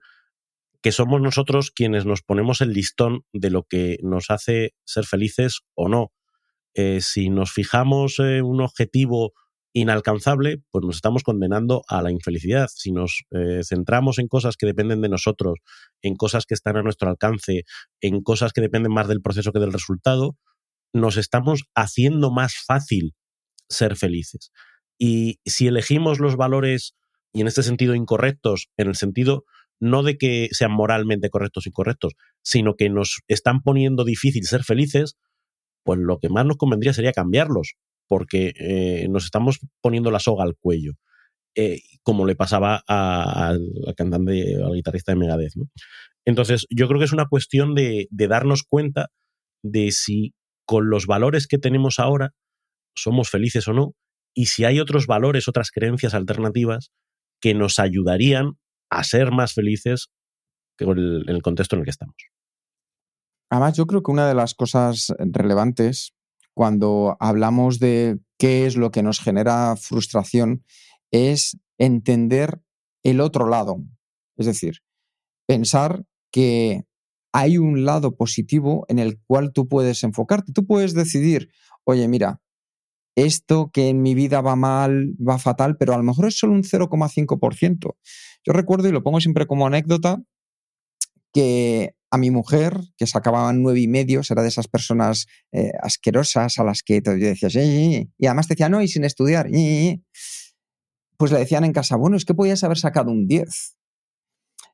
[0.82, 5.62] que somos nosotros quienes nos ponemos el listón de lo que nos hace ser felices
[5.76, 6.12] o no.
[6.74, 9.34] Eh, si nos fijamos en un objetivo
[9.74, 12.68] inalcanzable, pues nos estamos condenando a la infelicidad.
[12.74, 15.60] Si nos eh, centramos en cosas que dependen de nosotros,
[16.02, 17.64] en cosas que están a nuestro alcance,
[18.02, 20.38] en cosas que dependen más del proceso que del resultado,
[20.94, 23.14] nos estamos haciendo más fácil
[23.70, 24.52] ser felices.
[24.98, 26.96] Y si elegimos los valores,
[27.34, 29.46] y en este sentido incorrectos, en el sentido
[29.80, 32.14] no de que sean moralmente correctos o incorrectos,
[32.44, 35.18] sino que nos están poniendo difícil ser felices,
[35.84, 37.76] pues lo que más nos convendría sería cambiarlos,
[38.08, 40.94] porque eh, nos estamos poniendo la soga al cuello,
[41.56, 45.56] eh, como le pasaba al cantante, al guitarrista de Megadeth.
[45.56, 45.66] ¿no?
[46.26, 49.10] Entonces, yo creo que es una cuestión de darnos cuenta
[49.64, 50.34] de si
[50.66, 52.32] con los valores que tenemos ahora
[52.96, 53.94] somos felices o no,
[54.34, 56.92] y si hay otros valores, otras creencias alternativas
[57.40, 58.58] que nos ayudarían
[58.90, 60.08] a ser más felices
[60.80, 62.16] en el, el contexto en el que estamos.
[63.50, 66.14] Además, yo creo que una de las cosas relevantes
[66.54, 70.64] cuando hablamos de qué es lo que nos genera frustración
[71.12, 72.62] es entender
[73.04, 73.78] el otro lado.
[74.38, 74.80] Es decir,
[75.48, 76.84] pensar que
[77.32, 80.52] hay un lado positivo en el cual tú puedes enfocarte.
[80.52, 81.50] Tú puedes decidir,
[81.84, 82.42] oye, mira,
[83.18, 86.54] esto que en mi vida va mal, va fatal, pero a lo mejor es solo
[86.54, 87.96] un 0,5%.
[88.46, 90.22] Yo recuerdo, y lo pongo siempre como anécdota,
[91.34, 96.60] que a mi mujer, que sacaban nueve y medio, era de esas personas eh, asquerosas
[96.60, 99.50] a las que te decías, y además te decía, no, y sin estudiar,
[101.18, 103.78] pues le decían en casa, bueno, es que podías haber sacado un 10.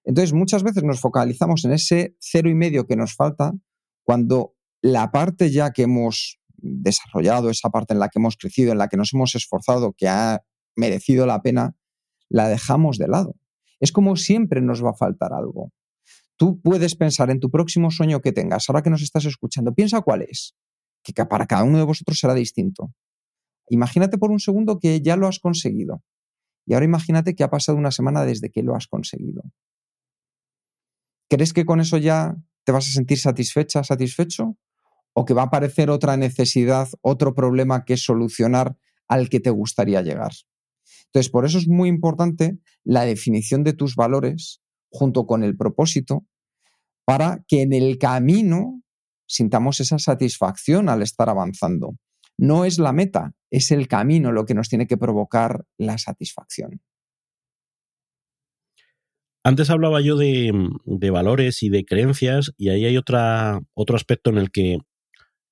[0.04, 3.54] Entonces, muchas veces nos focalizamos en ese cero y medio que nos falta
[4.04, 8.78] cuando la parte ya que hemos desarrollado, esa parte en la que hemos crecido, en
[8.78, 10.42] la que nos hemos esforzado, que ha
[10.76, 11.76] merecido la pena,
[12.30, 13.36] la dejamos de lado.
[13.80, 15.72] Es como siempre nos va a faltar algo.
[16.38, 20.02] Tú puedes pensar en tu próximo sueño que tengas, ahora que nos estás escuchando, piensa
[20.02, 20.56] cuál es,
[21.04, 22.94] que para cada uno de vosotros será distinto.
[23.70, 26.02] Imagínate por un segundo que ya lo has conseguido.
[26.66, 29.44] Y ahora imagínate que ha pasado una semana desde que lo has conseguido.
[31.30, 34.58] ¿Crees que con eso ya te vas a sentir satisfecha, satisfecho?
[35.14, 40.02] ¿O que va a aparecer otra necesidad, otro problema que solucionar al que te gustaría
[40.02, 40.32] llegar?
[41.06, 46.26] Entonces, por eso es muy importante la definición de tus valores junto con el propósito
[47.06, 48.82] para que en el camino
[49.28, 51.96] sintamos esa satisfacción al estar avanzando.
[52.38, 56.82] No es la meta, es el camino lo que nos tiene que provocar la satisfacción.
[59.46, 60.52] Antes hablaba yo de,
[61.12, 64.80] valores y de creencias y ahí hay otro aspecto en el que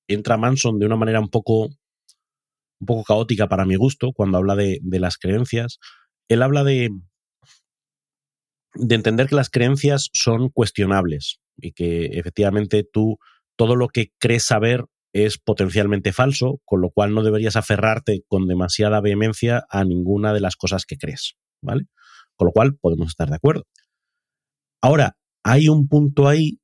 [0.08, 4.56] entra Manson de una manera un poco, un poco caótica para mi gusto cuando habla
[4.56, 5.78] de, las creencias.
[6.28, 6.90] Él habla de,
[8.74, 13.18] de entender que las creencias son cuestionables y que efectivamente tú
[13.56, 18.46] todo lo que crees saber es potencialmente falso, con lo cual no deberías aferrarte con
[18.46, 21.84] demasiada vehemencia a ninguna de las cosas que crees, ¿vale?
[22.34, 23.64] Con lo cual podemos estar de acuerdo.
[24.80, 26.61] Ahora, hay un punto ahí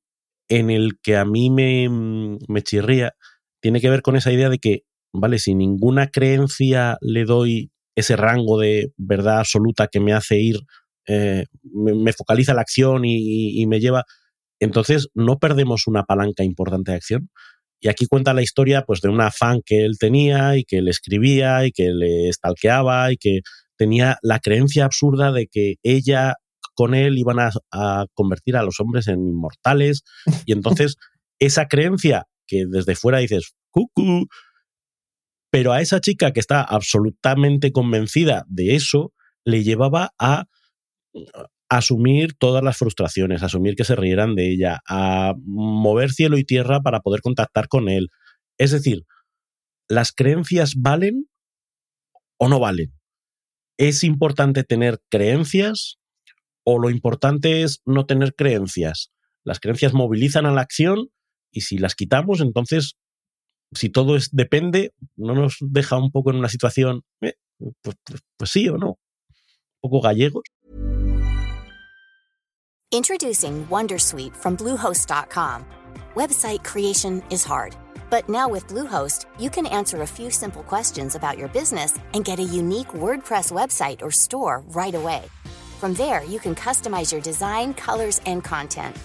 [0.49, 3.15] en el que a mí me, chirría,
[3.61, 4.83] tiene que ver con esa idea de que,
[5.13, 5.39] ¿vale?
[5.39, 10.61] Si ninguna creencia le doy ese rango de verdad absoluta que me hace ir,
[11.07, 14.05] eh, me, focaliza la acción y, me lleva,
[14.61, 17.31] entonces no perdemos una palanca importante de acción.
[17.81, 20.91] Y aquí cuenta la historia pues, de una fan que él tenía y que le
[20.91, 23.41] escribía y que le stalkeaba y que
[23.77, 26.35] tenía la creencia absurda de que ella
[26.79, 30.05] con él iban a, convertir a los hombres en inmortales.
[30.47, 30.95] Y entonces
[31.41, 34.29] esa creencia que desde fuera dices, cucú,
[35.51, 39.13] pero a esa chica que está absolutamente convencida de eso,
[39.45, 40.45] le llevaba a
[41.69, 46.81] asumir todas las frustraciones, asumir que se rieran de ella, a mover cielo y tierra
[46.81, 48.11] para poder contactar con él.
[48.57, 49.03] Es decir,
[49.89, 51.29] ¿las creencias valen
[52.39, 52.95] o no valen?
[53.79, 55.99] ¿Es importante tener creencias
[56.71, 59.11] o lo importante es no tener creencias?
[59.43, 61.09] Las creencias movilizan a la acción
[61.51, 62.97] y si las quitamos, entonces,
[63.73, 67.37] si todo es, depende, no nos deja un poco en una situación, eh,
[67.83, 70.43] pues, pues, pues sí o no, un poco gallegos.
[72.91, 75.65] Introducing Wondersuite from Bluehost.com.
[76.15, 77.75] Website creation is hard,
[78.11, 82.27] but now with Bluehost, you can answer a few simple questions about your business and
[82.27, 85.23] get a unique WordPress website or store right away.
[85.79, 88.97] From there, you can customize your design, colors, and content.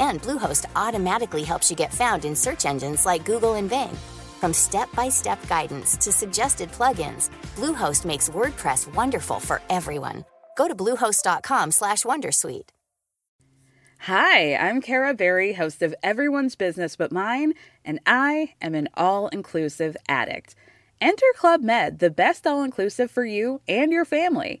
[0.00, 3.96] And Bluehost automatically helps you get found in search engines like Google and Bing.
[4.40, 10.24] From step-by-step guidance to suggested plugins, Bluehost makes WordPress wonderful for everyone.
[10.56, 12.70] Go to bluehost.com/wondersuite.
[14.00, 19.28] Hi, I'm Kara Berry, host of Everyone's Business But Mine, and I am an all
[19.28, 20.56] inclusive addict.
[21.00, 24.60] Enter Club Med, the best all inclusive for you and your family.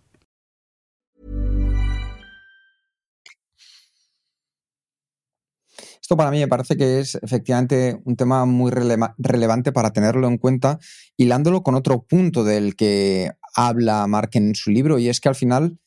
[6.17, 10.37] Para mí me parece que es efectivamente un tema muy releva relevante para tenerlo en
[10.37, 10.79] cuenta,
[11.17, 15.35] hilándolo con otro punto del que habla Mark en su libro, y es que al
[15.35, 15.79] final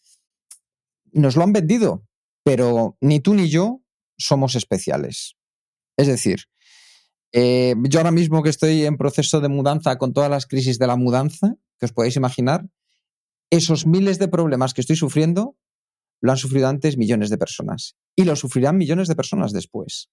[1.13, 2.07] nos lo han vendido,
[2.43, 3.83] pero ni tú ni yo
[4.17, 5.37] somos especiales.
[5.97, 6.45] Es decir,
[7.33, 10.87] eh, yo ahora mismo que estoy en proceso de mudanza con todas las crisis de
[10.87, 12.67] la mudanza, que os podéis imaginar,
[13.51, 15.57] esos miles de problemas que estoy sufriendo
[16.25, 20.09] lo han sufrido antes millones de personas y lo sufrirán millones de personas después.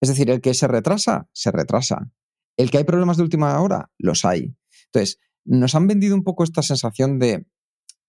[0.00, 2.10] Es decir, el que se retrasa, se retrasa.
[2.56, 4.56] El que hay problemas de última hora, los hay.
[4.86, 7.46] Entonces, nos han vendido un poco esta sensación de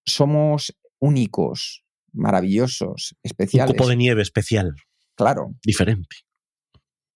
[0.05, 3.71] somos únicos, maravillosos, especiales.
[3.71, 4.73] Un copo de nieve especial.
[5.15, 5.55] Claro.
[5.65, 6.15] Diferente.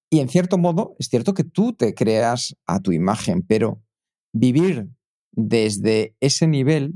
[0.10, 3.81] Y en cierto modo, es cierto que tú te creas a tu imagen, pero
[4.34, 4.89] vivir
[5.31, 6.93] desde ese nivel,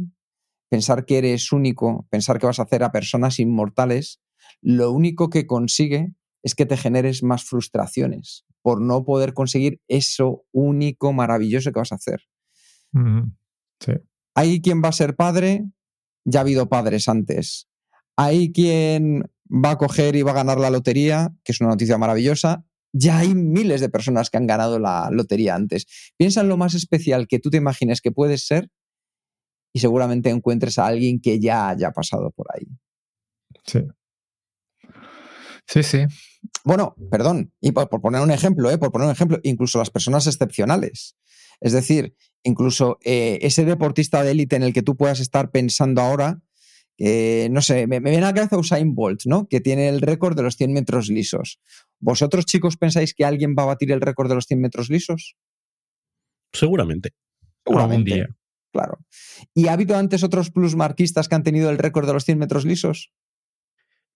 [0.70, 4.22] pensar que eres único, pensar que vas a hacer a personas inmortales,
[4.62, 10.44] lo único que consigue es que te generes más frustraciones por no poder conseguir eso
[10.52, 12.22] único, maravilloso que vas a hacer.
[13.80, 13.94] Sí.
[14.36, 15.66] Hay quien va a ser padre,
[16.26, 17.68] ya ha habido padres antes.
[18.18, 21.98] Hay quien va a coger y va a ganar la lotería, que es una noticia
[21.98, 22.66] maravillosa.
[22.92, 25.86] Ya hay miles de personas que han ganado la lotería antes.
[26.18, 28.70] Piensa en lo más especial que tú te imagines que puedes ser
[29.76, 32.66] y seguramente encuentres a alguien que ya haya pasado por ahí.
[33.66, 33.80] Sí.
[35.68, 36.06] Sí, sí.
[36.64, 38.78] Bueno, perdón, y por, por poner un ejemplo, ¿eh?
[38.78, 41.18] por poner un ejemplo, incluso las personas excepcionales.
[41.60, 46.02] Es decir, incluso eh, ese deportista de élite en el que tú puedas estar pensando
[46.02, 46.42] ahora,
[46.98, 49.46] eh, no sé, me, me, viene a la cabeza Usain Bolt, ¿no?
[49.50, 51.60] Que tiene el récord de los 100 metros lisos.
[52.00, 55.36] ¿Vosotros, chicos, pensáis que alguien va a batir el récord de los 100 metros lisos?
[56.54, 57.10] Seguramente.
[57.66, 58.14] Seguramente.
[58.14, 58.45] Algún día.
[58.76, 58.98] Claro.
[59.54, 62.66] ¿Y ha habido antes otros plusmarquistas que han tenido el récord de los 100 metros
[62.66, 63.14] lisos?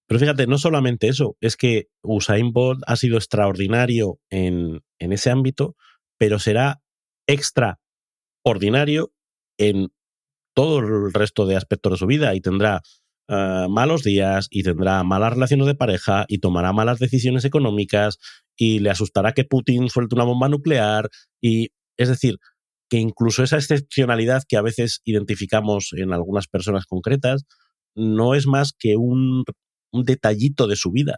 [0.05, 5.29] Pero fíjate, no solamente eso, es que Usain Bolt ha sido extraordinario en, en ese
[5.29, 5.77] ámbito,
[6.17, 6.81] pero será
[7.25, 9.13] extraordinario
[9.57, 9.93] en
[10.53, 12.81] todo el resto de aspectos de su vida y tendrá
[13.29, 18.17] uh, malos días y tendrá malas relaciones de pareja y tomará malas decisiones económicas
[18.57, 22.39] y le asustará que Putin suelte una bomba nuclear y es decir,
[22.89, 27.45] que incluso esa excepcionalidad que a veces identificamos en algunas personas concretas
[27.95, 29.43] no es más que un,
[29.91, 31.17] detallito de su vida,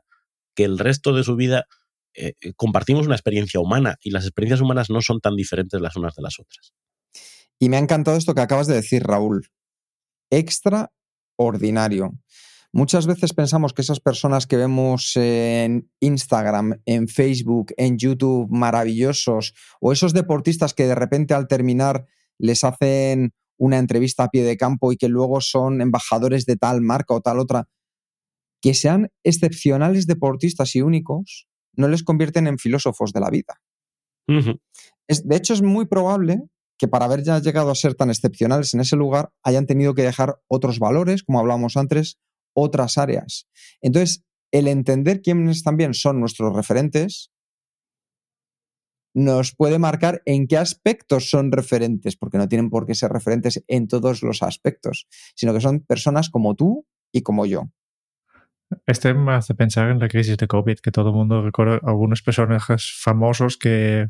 [0.55, 1.65] que el resto de su vida
[2.13, 6.15] eh, compartimos una experiencia humana y las experiencias humanas no son tan diferentes las unas
[6.15, 6.73] de las otras.
[7.59, 9.47] Y me ha encantado esto que acabas de decir, Raúl.
[10.29, 12.11] Extraordinario.
[12.73, 19.53] Muchas veces pensamos que esas personas que vemos en Instagram, en Facebook, en YouTube, maravillosos,
[19.81, 22.05] o esos deportistas que de repente al terminar
[22.39, 26.81] les hacen una entrevista a pie de campo y que luego son embajadores de tal
[26.81, 27.67] marca o tal otra,
[28.61, 33.61] que sean excepcionales deportistas y únicos, no les convierten en filósofos de la vida.
[34.27, 34.59] Uh -huh.
[35.07, 36.39] Es, de hecho, es muy probable
[36.77, 40.03] que para haber ya llegado a ser tan excepcionales en ese lugar hayan tenido que
[40.03, 42.17] dejar otros valores, como hablábamos antes,
[42.53, 43.47] otras áreas.
[43.81, 47.31] Entonces, el entender quiénes también son nuestros referentes
[49.13, 53.63] nos puede marcar en qué aspectos son referentes, porque no tienen por qué ser referentes
[53.67, 57.69] en todos los aspectos, sino que son personas como tú y como yo.
[58.87, 62.21] Este me hace pensar en la crisis de COVID, que todo el mundo recuerda algunos
[62.21, 64.07] personajes famosos que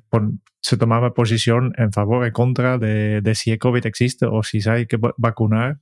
[0.61, 4.85] se tomaban posición en favor y contra de, si el COVID existe o si hay
[4.85, 5.79] que vacunar.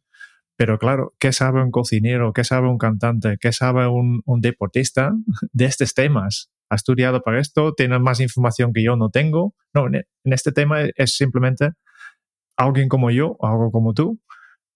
[0.59, 2.33] Pero claro, ¿qué sabe un cocinero?
[2.33, 3.37] ¿Qué sabe un cantante?
[3.39, 5.13] ¿Qué sabe un, deportista
[5.53, 6.51] de estos temas?
[6.69, 7.73] ¿Ha estudiado para esto?
[7.73, 9.55] ¿Tiene más información que yo no tengo?
[9.73, 11.69] No, en, en este tema es simplemente
[12.57, 14.19] alguien como yo, algo como tú,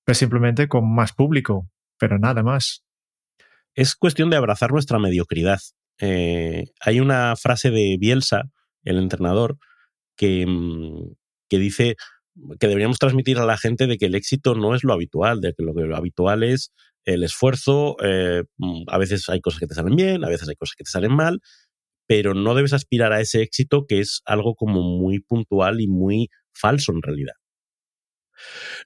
[0.05, 1.69] pero simplemente con más público,
[1.99, 2.85] pero nada más
[3.75, 5.59] es cuestión de abrazar nuestra mediocridad.
[5.99, 8.43] Eh, hay una frase de Bielsa,
[8.85, 9.57] el entrenador,
[10.15, 10.45] que,
[11.49, 11.97] que, dice
[12.59, 15.53] que deberíamos transmitir a la gente de que el éxito no es lo habitual, de
[15.53, 16.71] que lo, que lo habitual es
[17.05, 17.95] el esfuerzo.
[18.03, 18.43] Eh,
[18.87, 21.15] a veces hay cosas que te salen bien, a veces hay cosas que te salen
[21.15, 21.41] mal,
[22.07, 26.29] pero no debes aspirar a ese éxito que es algo como muy puntual y muy
[26.53, 27.33] falso en realidad.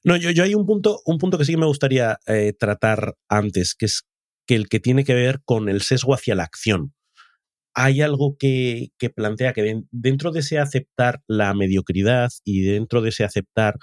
[0.04, 3.16] No, yo, yo hay un punto, un punto que sí que me gustaría eh, tratar
[3.30, 4.04] antes, que es
[4.46, 6.94] que el que tiene que ver con el sesgo hacia la acción.
[7.80, 13.10] Hay algo que, plantea que de, dentro de ese aceptar la mediocridad y dentro de
[13.10, 13.76] ese aceptar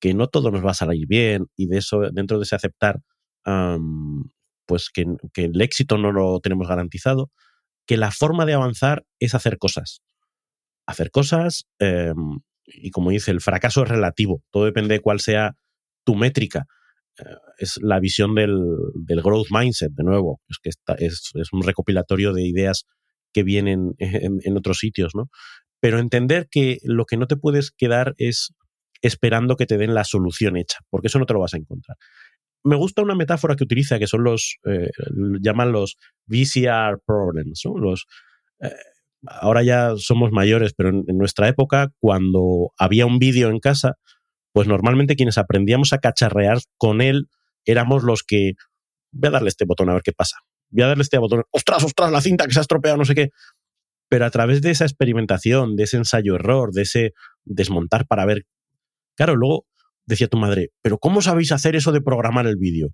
[0.00, 3.00] que no todo nos va a salir bien y de eso, dentro de ese aceptar
[3.44, 4.30] um,
[4.66, 7.32] pues que, el éxito no lo tenemos garantizado,
[7.86, 10.00] que la forma de avanzar es hacer cosas.
[10.86, 12.12] Hacer cosas, eh,
[12.66, 15.56] y como dice, el fracaso es relativo, todo depende de cuál sea
[16.04, 16.66] tu métrica
[17.58, 18.58] es la visión del,
[18.94, 20.70] del, growth mindset, de nuevo, es que
[21.04, 22.84] es, un recopilatorio de ideas
[23.32, 25.30] que vienen en, otros sitios, ¿no?
[25.80, 28.54] Pero entender que lo que no te puedes quedar es
[29.02, 31.96] esperando que te den la solución hecha, porque eso no te lo vas a encontrar.
[32.62, 34.90] Me gusta una metáfora que utiliza, que son los, eh,
[35.40, 37.62] llaman los VCR problems.
[37.76, 38.06] Los,
[38.60, 38.74] eh,
[39.26, 43.94] ahora ya somos mayores, pero en, en nuestra época, cuando había un vídeo en casa,
[44.52, 47.28] pues normalmente quienes aprendíamos a cacharrear con él
[47.64, 48.54] éramos los que
[49.12, 50.36] voy a darle este botón a ver qué pasa.
[50.70, 53.14] Voy a darle este botón, ostras, ostras, la cinta que se ha estropeado, no sé
[53.14, 53.30] qué.
[54.08, 57.12] Pero a través de esa experimentación, de ese ensayo-error, de ese
[57.44, 58.46] desmontar para ver.
[59.16, 59.66] Claro, luego
[60.06, 62.90] decía tu madre, ¿pero cómo sabéis hacer eso de programar el vídeo?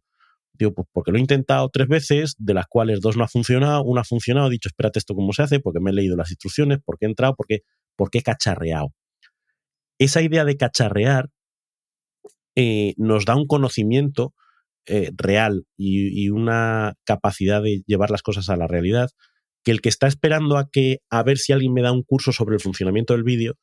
[0.58, 3.82] Digo, pues porque lo he intentado tres veces, de las cuales dos no ha funcionado,
[3.84, 6.30] una ha funcionado, he dicho, espérate esto cómo se hace, porque me he leído las
[6.30, 7.60] instrucciones, porque he entrado, porque,
[7.94, 8.94] porque he cacharreado.
[9.98, 11.30] Esa idea de cacharrear
[12.54, 14.34] eh, nos da un conocimiento
[14.86, 19.10] eh, real y, una capacidad de llevar las cosas a la realidad
[19.64, 22.32] que el que está esperando a que a ver si alguien me da un curso
[22.32, 23.54] sobre el funcionamiento del vídeo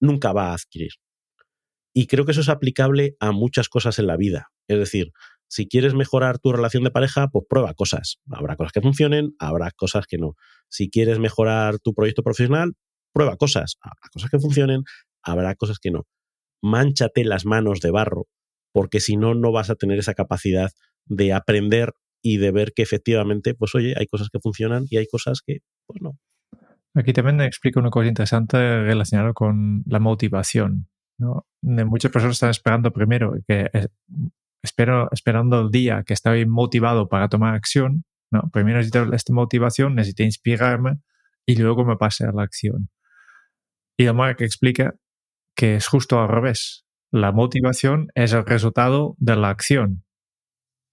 [0.00, 0.92] nunca va a adquirir.
[1.94, 4.48] Y creo que eso es aplicable a muchas cosas en la vida.
[4.66, 5.12] Es decir,
[5.48, 8.18] si quieres mejorar tu relación de pareja, pues prueba cosas.
[8.28, 10.34] Habrá cosas que funcionen, habrá cosas que no.
[10.68, 12.72] Si quieres mejorar tu proyecto profesional,
[13.12, 13.76] prueba cosas.
[13.80, 14.82] Habrá cosas que funcionen,
[15.22, 16.08] habrá cosas que no.
[16.60, 18.26] Mánchate las manos de barro,
[18.74, 20.72] porque si no, no vas a tener esa capacidad
[21.06, 25.06] de aprender y de ver que efectivamente, pues oye, hay cosas que funcionan y hay
[25.06, 26.18] cosas que, pues no.
[26.96, 30.88] Aquí también explica una cosa interesante relacionada con la motivación.
[31.18, 31.46] ¿no?
[31.62, 33.70] Muchas personas están esperando primero que
[34.60, 38.04] espero, esperando el día que estoy motivado para tomar acción.
[38.32, 40.98] No, primero necesito esta motivación, necesito inspirarme
[41.46, 42.88] y luego me pase a la acción.
[43.96, 44.96] Y Mark explica
[45.54, 46.84] que es justo al revés.
[47.14, 50.02] La motivación es el resultado de la acción.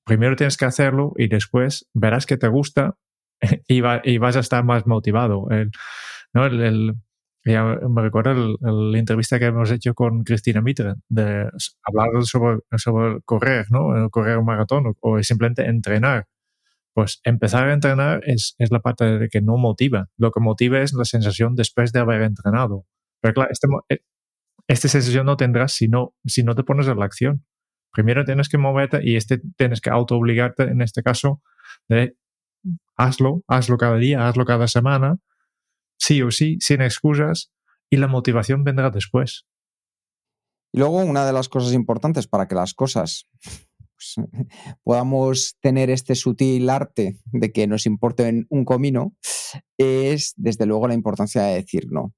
[0.05, 2.95] Primero tienes que hacerlo y después verás que te gusta
[3.67, 5.49] y, va, y vas a estar más motivado.
[5.49, 5.71] El,
[6.31, 6.45] ¿no?
[6.45, 6.93] el, el,
[7.43, 11.49] ya me recuerdo la entrevista que hemos hecho con Cristina Mitre, de
[11.81, 14.07] hablar sobre, sobre correr, ¿no?
[14.11, 16.27] Correr un maratón o, o, simplemente entrenar.
[16.93, 20.05] Pues empezar a entrenar es, es la parte de que no motiva.
[20.17, 22.85] Lo que motiva es la sensación después de haber entrenado.
[23.21, 23.67] Pero claro, este,
[24.71, 27.45] esta sensación no tendrás si no, si no te pones en la acción.
[27.91, 31.41] Primero tienes que moverte y este tienes que auto-obligarte, en este caso,
[31.89, 32.15] de
[32.95, 35.17] hazlo, hazlo cada día, hazlo cada semana,
[35.99, 37.51] sí o sí, sin excusas,
[37.89, 39.45] y la motivación vendrá después.
[40.71, 43.27] Y luego una de las cosas importantes para que las cosas
[43.95, 44.15] pues,
[44.83, 49.17] podamos tener este sutil arte de que nos importe un comino
[49.77, 52.13] es desde luego la importancia de decir no.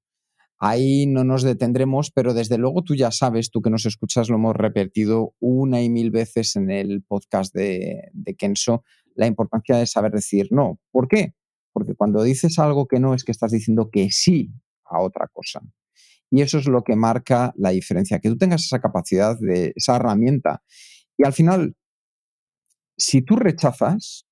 [0.66, 4.36] Ahí no nos detendremos, pero desde luego tú ya sabes, tú que nos escuchas, lo
[4.36, 8.82] hemos repetido una y mil veces en el podcast de, de Kenso,
[9.14, 10.80] la importancia de saber decir no.
[10.90, 11.34] ¿Por qué?
[11.74, 14.54] Porque cuando dices algo que no es que estás diciendo que sí
[14.86, 15.60] a otra cosa.
[16.30, 19.96] Y eso es lo que marca la diferencia, que tú tengas esa capacidad, de esa
[19.96, 20.62] herramienta.
[21.18, 21.76] Y al final,
[22.96, 24.26] si tú rechazas,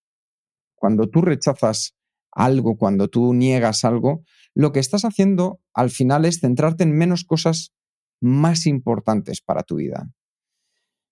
[0.77, 1.95] cuando tú rechazas
[2.33, 4.25] algo, cuando tú niegas algo,
[4.55, 7.73] lo que estás haciendo al final es centrarte en menos cosas
[8.21, 10.11] más importantes para tu vida.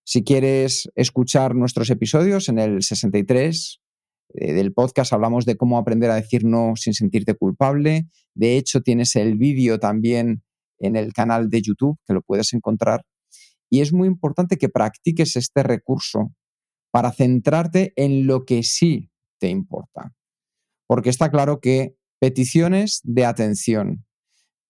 [0.03, 3.81] Si quieres escuchar nuestros episodios, en el 63
[4.33, 8.07] eh, del podcast hablamos de cómo aprender a decir no sin sentirte culpable.
[8.33, 10.43] De hecho, tienes el vídeo también
[10.79, 13.05] en el canal de YouTube, que lo puedes encontrar.
[13.69, 16.33] Y es muy importante que practiques este recurso
[16.91, 20.13] para centrarte en lo que sí te importa.
[20.91, 24.05] Porque está claro que peticiones de atención,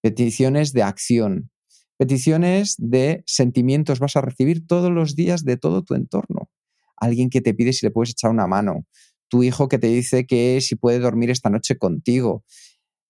[0.03, 1.49] peticiones de acción,
[1.97, 6.51] peticiones de sentimientos vas a recibir todos los días de todo tu entorno.
[6.95, 8.85] Alguien que te pide si le puedes echar una mano,
[9.29, 12.45] tu hijo que te dice que si puede dormir esta noche contigo.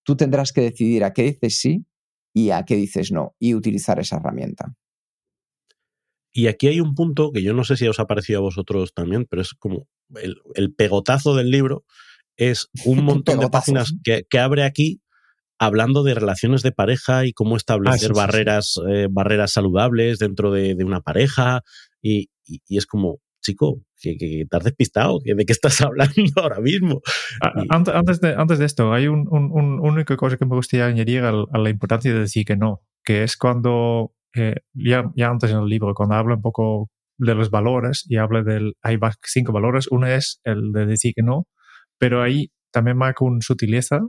[0.04, 1.86] Tú tendrás que decidir a qué dices sí
[2.34, 4.74] y a qué dices no y utilizar esa herramienta.
[6.32, 8.94] Y aquí hay un punto que yo no sé si os ha parecido a vosotros
[8.94, 11.84] también, pero es como el, el pegotazo del libro,
[12.38, 15.02] es un montón de páginas que, que, abre aquí
[15.60, 18.92] hablando de relaciones de pareja y cómo establecer ah, sí, barreras, sí, sí.
[18.94, 21.62] Eh, barreras saludables dentro de, de una pareja.
[22.02, 26.14] Y, y, y, es como, chico, que, que te has despistado, de qué estás hablando
[26.38, 27.02] ahora mismo.
[27.70, 31.24] Antes de, antes de esto, hay un, un, un, única cosa que me gustaría añadir
[31.24, 35.52] a, a, la importancia de decir que no, que es cuando, eh, ya, ya antes
[35.52, 39.52] en el libro, cuando habla un poco de los valores y habla del, hay cinco
[39.52, 41.48] valores, uno es el de decir que no,
[42.02, 44.00] pero ahí también marca una sutileza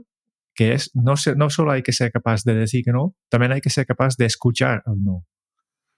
[0.55, 3.51] que es, no, se, no solo hay que ser capaz de decir que no, también
[3.51, 5.27] hay que ser capaz de escuchar el no.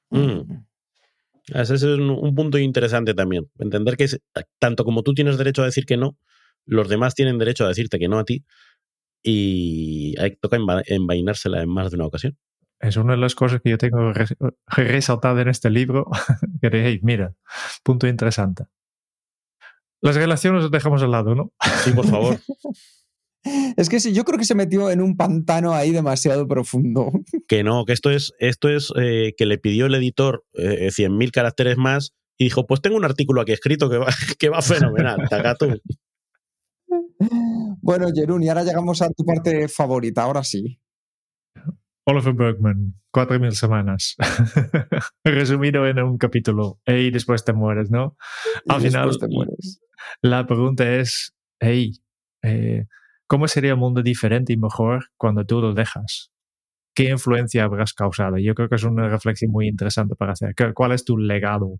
[0.09, 0.65] Mm.
[1.47, 3.49] Ese es un, un, punto interesante también.
[3.59, 4.21] Entender que es,
[4.59, 6.17] tanto como tú tienes derecho a decir que no,
[6.65, 8.43] los demás tienen derecho a decirte que no a ti
[9.23, 12.37] y hay, toca envainársela en más de una ocasión.
[12.81, 14.11] Es una de las cosas que yo tengo
[14.67, 16.07] resaltado en este libro.
[16.61, 17.33] que hey, mira,
[17.83, 18.65] punto interesante.
[20.01, 21.51] Las relaciones las dejamos al lado, ¿no?
[21.83, 22.39] Sí, por favor.
[23.77, 27.11] Es que sí, yo creo que se metió en un pantano ahí demasiado profundo.
[27.47, 31.31] Que no, que esto es, esto es eh, que le pidió el editor eh, 100.000
[31.31, 34.07] caracteres más y dijo, pues tengo un artículo aquí escrito que va,
[34.39, 35.67] que va fenomenal, tagato.
[37.81, 40.79] Bueno, Jerún, y ahora llegamos a tu parte favorita, ahora sí.
[42.05, 44.15] Oliver Bergman, 4.000 semanas.
[45.23, 46.79] Resumido en un capítulo.
[46.85, 48.15] Y después te mueres, ¿no?
[48.67, 49.81] Al final, te mueres.
[50.21, 51.93] la pregunta es, hey,
[52.43, 52.85] eh,
[53.27, 56.31] ¿cómo sería un mundo diferente y mejor cuando tú lo dejas?
[56.93, 58.37] ¿Qué influencia habrás causado?
[58.37, 60.53] Yo creo que es una reflexión muy interesante para hacer.
[60.73, 61.79] ¿Cuál es tu legado?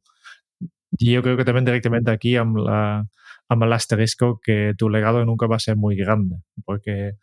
[0.97, 3.05] Y yo creo que también directamente aquí a la,
[3.49, 7.13] el asterisco que tu legado nunca va a ser muy grande, porque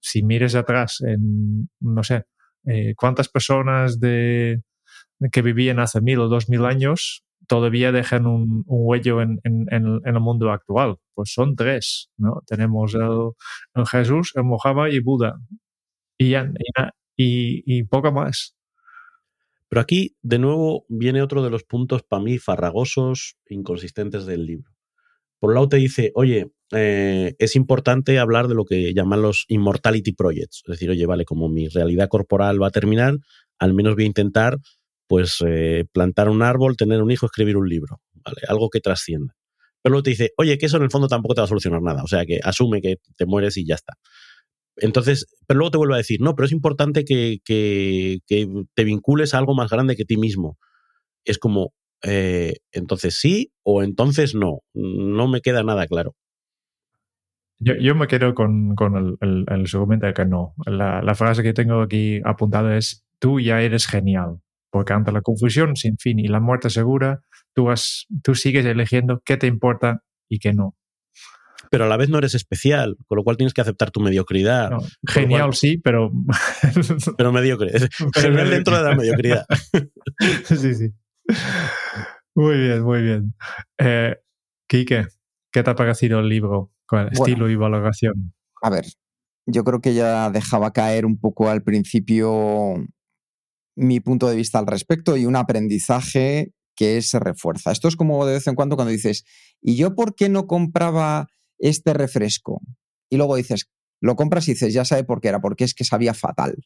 [0.00, 2.24] si mires atrás en, no sé,
[2.66, 4.62] eh, cuántas personas de,
[5.30, 10.50] que vivían hace mil o dos mil años todavía dejan un, huello en, el mundo
[10.50, 10.96] actual.
[11.14, 12.42] Pues son tres, ¿no?
[12.46, 15.38] Tenemos el Jesús, el Mohammed y Buda.
[16.18, 16.50] Y, ya,
[17.16, 18.54] y, y, poco más.
[19.68, 24.70] Pero aquí, de nuevo, viene otro de los puntos para mí farragosos, inconsistentes del libro.
[25.38, 29.44] Por un lado te dice, oye, eh, es importante hablar de lo que llaman los
[29.48, 30.62] immortality projects.
[30.66, 33.18] Es decir, oye, vale, como mi realidad corporal va a terminar,
[33.58, 34.58] al menos voy a intentar
[35.06, 38.38] pues eh, plantar un árbol, tener un hijo, escribir un libro, ¿vale?
[38.48, 39.34] Algo que trascienda.
[39.82, 41.82] Pero luego te dice, oye, que eso en el fondo tampoco te va a solucionar
[41.82, 42.02] nada.
[42.02, 43.94] O sea, que asume que te mueres y ya está.
[44.76, 48.20] Entonces, pero luego te vuelve a decir, no, pero es importante que, que,
[48.74, 50.56] te vincules a algo más grande que ti mismo.
[51.24, 54.60] Es como, eh, entonces sí o entonces no.
[54.72, 56.14] No me queda nada claro.
[57.64, 60.54] Yo, yo me quedo con, con el, el, el, argumento de que no.
[60.66, 64.40] La, la, frase que tengo aquí apuntada es, tú ya eres genial,
[64.70, 67.22] porque ante la confusión sin fin y la muerte segura,
[67.54, 70.76] tú, has, tú sigues eligiendo qué te importa y qué no.
[71.70, 74.70] Pero a la vez no eres especial, con lo cual tienes que aceptar tu mediocridad.
[74.70, 75.54] No, genial cual...
[75.54, 76.10] sí, pero...
[77.16, 77.70] pero mediocre.
[78.14, 79.46] Genial dentro de la mediocridad.
[80.44, 80.90] sí, sí.
[82.34, 83.34] Muy bien, muy bien.
[83.78, 84.16] Eh,
[84.66, 85.06] Quique,
[85.52, 88.34] ¿qué te ha parecido el libro bueno, estilo y valoración?
[88.60, 88.86] A ver,
[89.46, 92.74] yo creo que ya dejaba caer un poco al principio
[93.74, 97.72] mi punto de vista al respecto y un aprendizaje que se refuerza.
[97.72, 99.24] Esto es como de vez en cuando cuando dices,
[99.60, 101.28] ¿y yo por qué no compraba
[101.58, 102.60] este refresco?
[103.10, 103.70] Y luego dices,
[104.00, 106.56] lo compras y dices, ya sabe por qué era, porque es que sabía fatal.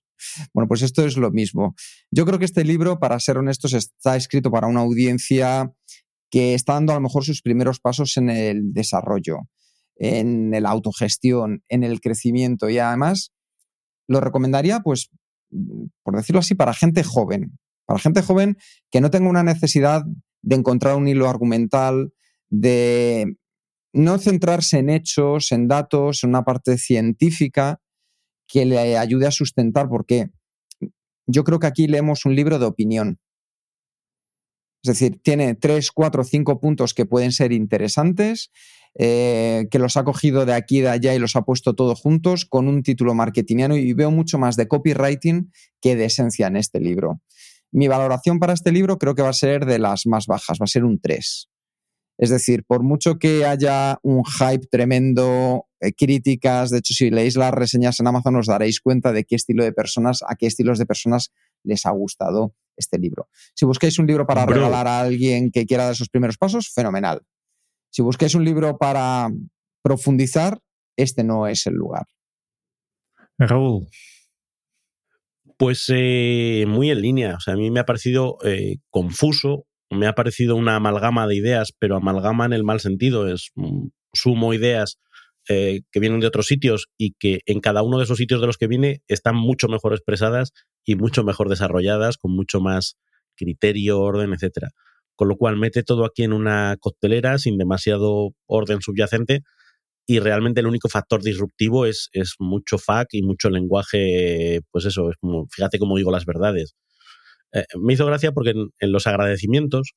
[0.53, 1.75] Bueno, pues esto es lo mismo.
[2.11, 5.73] Yo creo que este libro, para ser honestos, está escrito para una audiencia
[6.31, 9.49] que está dando a lo mejor sus primeros pasos en el desarrollo,
[9.97, 12.69] en la autogestión, en el crecimiento.
[12.69, 13.33] Y además
[14.09, 15.11] lo recomendaría, pues,
[16.03, 18.57] por decirlo así, para gente joven, para gente joven
[18.91, 20.03] que no tenga una necesidad
[20.43, 22.13] de encontrar un hilo argumental,
[22.49, 23.37] de
[23.93, 27.81] no centrarse en hechos, en datos, en una parte científica
[28.47, 30.31] que le ayude a sustentar, porque
[31.27, 33.19] yo creo que aquí leemos un libro de opinión.
[34.85, 38.53] Es decir, tiene tres, cuatro, cinco puntos que pueden ser interesantes,
[38.99, 42.01] eh, que los ha cogido de aquí y de allá y los ha puesto todos
[42.01, 46.57] juntos con un título marketingiano y veo mucho más de copywriting que de esencia en
[46.57, 47.21] este libro.
[47.73, 50.65] Mi valoración para este libro creo que va a ser de las más bajas, va
[50.65, 51.49] a ser un 3.
[52.19, 57.37] Es decir, por mucho que haya un hype tremendo, eh, críticas, de hecho, si leéis
[57.37, 60.79] las reseñas en Amazon os daréis cuenta de qué estilo de personas, a qué estilos
[60.79, 61.33] de personas
[61.63, 63.29] les ha gustado este libro.
[63.55, 64.55] Si busquáis un libro para Bro.
[64.55, 67.21] regalar a alguien que quiera dar esos primeros pasos, fenomenal.
[67.91, 69.29] Si busquáis un libro para
[69.83, 70.59] profundizar,
[70.97, 72.07] este no es el lugar.
[73.39, 73.87] Raúl.
[75.59, 77.37] Pues eh, muy en línea.
[77.37, 81.37] O sea, a mí me ha parecido eh, confuso, me ha parecido una amalgama de
[81.37, 83.53] ideas, pero amalgama en el mal sentido, es
[84.13, 84.99] sumo ideas
[85.49, 88.49] eh, que vienen de otros sitios y que en cada uno de esos sitios de
[88.49, 90.53] los que viene están mucho mejor expresadas
[90.85, 92.97] y mucho mejor desarrolladas, con mucho más
[93.37, 94.71] criterio, orden, etcétera.
[95.17, 99.43] Con lo cual mete todo aquí en una coctelera sin demasiado orden subyacente
[100.07, 105.11] y realmente el único factor disruptivo es, es mucho FAQ y mucho lenguaje, pues eso,
[105.11, 106.77] es como, fíjate cómo digo las verdades.
[107.53, 109.95] Eh, me hizo gracia porque en, en, los agradecimientos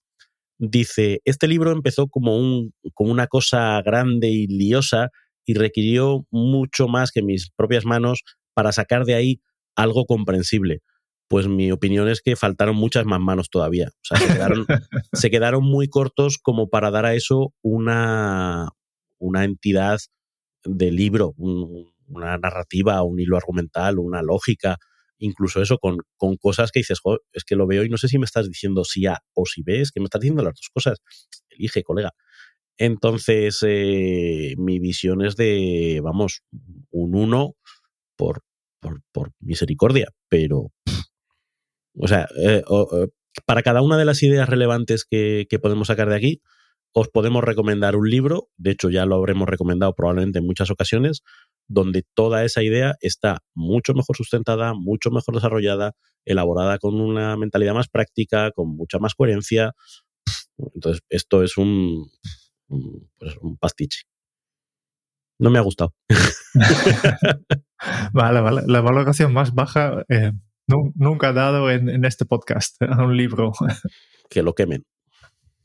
[0.58, 5.10] dice, este libro empezó como, un, como una cosa grande y liosa
[5.46, 9.42] y requirió mucho más que mis propias manos para sacar de ahí
[9.76, 10.82] algo comprensible.
[11.30, 13.90] Pues mi opinión es que faltaron muchas más manos todavía.
[13.94, 14.66] O sea, se quedaron,
[15.14, 18.70] se quedaron muy cortos como para dar a eso una,
[19.20, 20.00] una entidad
[20.66, 24.78] de libro, un, una narrativa, un hilo argumental, una lógica,
[25.20, 27.00] incluso eso con, con cosas que dices,
[27.32, 29.62] es que lo veo y no sé si me estás diciendo si A o si
[29.62, 31.00] B, es que me estás diciendo las dos cosas.
[31.50, 32.14] Elige, colega.
[32.78, 36.44] Entonces, eh, mi visión es de, vamos,
[36.92, 37.56] un 1
[38.16, 38.42] por,
[38.80, 40.72] por, por, misericordia, pero,
[41.96, 43.08] o sea, eh, eh,
[43.46, 46.42] para cada una de las ideas relevantes que, que podemos sacar de aquí,
[46.94, 51.22] os podemos recomendar un libro, de hecho ya lo habremos recomendado probablemente en muchas ocasiones,
[51.68, 55.94] donde toda esa idea está mucho mejor sustentada, mucho mejor desarrollada,
[56.26, 59.74] elaborada con una mentalidad más práctica, con mucha más coherencia.
[60.58, 62.10] Entonces, esto es un,
[62.68, 64.02] pues, un pastiche.
[65.40, 65.94] No me ha gustado.
[68.14, 68.64] vale, vale.
[68.68, 70.34] La valoración más baja eh,
[70.96, 73.52] nunca ha dado en, en, este podcast a un libro.
[74.30, 74.86] que lo quemen.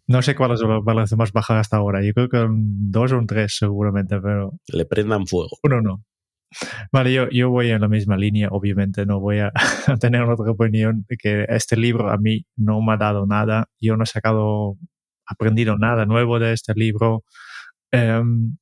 [0.06, 2.04] No sé cuál es la valoración más baja hasta ahora.
[2.04, 4.52] Yo creo que un 2 o un 3 seguramente, pero...
[4.68, 5.56] Le prendan fuego.
[5.62, 6.04] Uno no.
[6.92, 9.50] Vale, yo, yo voy en la misma línea, obviamente no voy a,
[10.00, 14.04] tener otra opinión que este libro a mí no me ha dado nada, yo no
[14.04, 14.76] he sacado,
[15.26, 17.24] aprendido nada nuevo de este libro.
[17.92, 18.56] Um,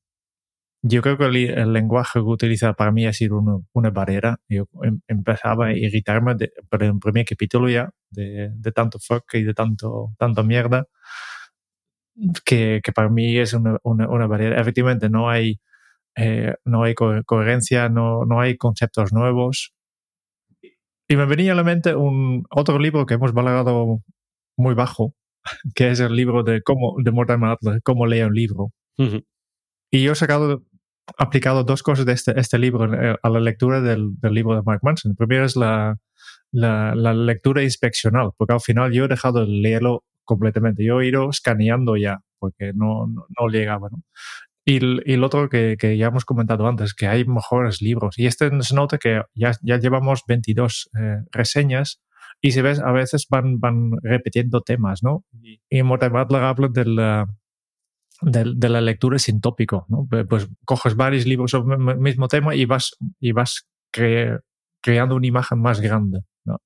[0.83, 4.39] yo creo que el, el, lenguaje que utiliza para mí ha sido uno, una barrera.
[4.49, 9.33] Yo em, empezaba a irritarme de, por el primer capítulo ya, de, de, tanto fuck
[9.33, 10.87] y de tanto, tanto mierda,
[12.45, 14.61] que, que para mí es una, una, una barrera.
[14.61, 15.59] Efectivamente, no hay
[16.15, 19.73] eh, no hay co coherencia, no, no hay conceptos nuevos.
[21.07, 24.01] Y me venía a la mente un otro libro que hemos valorado
[24.57, 25.13] muy bajo,
[25.75, 28.71] que es el libro de cómo de Mortimer Adler, cómo leer un libro.
[28.97, 29.25] Uh -huh.
[29.91, 30.63] Y yo he sacado,
[31.17, 34.63] aplicado dos cosas de este, este libro eh, a la lectura del, del, libro de
[34.63, 35.11] Mark Manson.
[35.11, 35.97] El primero es la,
[36.51, 40.85] lectura inspeccional, porque al final yo he dejado de leerlo completamente.
[40.85, 43.89] Yo he ido escaneando ya, porque no, no, no llegaba.
[44.65, 48.17] Y el, otro que, ya hemos comentado antes, que hay mejores libros.
[48.17, 52.01] Y este se nota que ya, ya llevamos 22 eh, reseñas
[52.39, 55.25] y se ve, a veces van, van repitiendo temas, ¿no?
[55.41, 57.27] Y, y Morten Butler habla
[58.23, 60.07] de la, lectura sin tópico, ¿no?
[60.27, 64.39] Pues coges varios libros sobre el mismo tema y vas, y vas cre,
[64.81, 66.61] creando una imagen más grande, ¿no?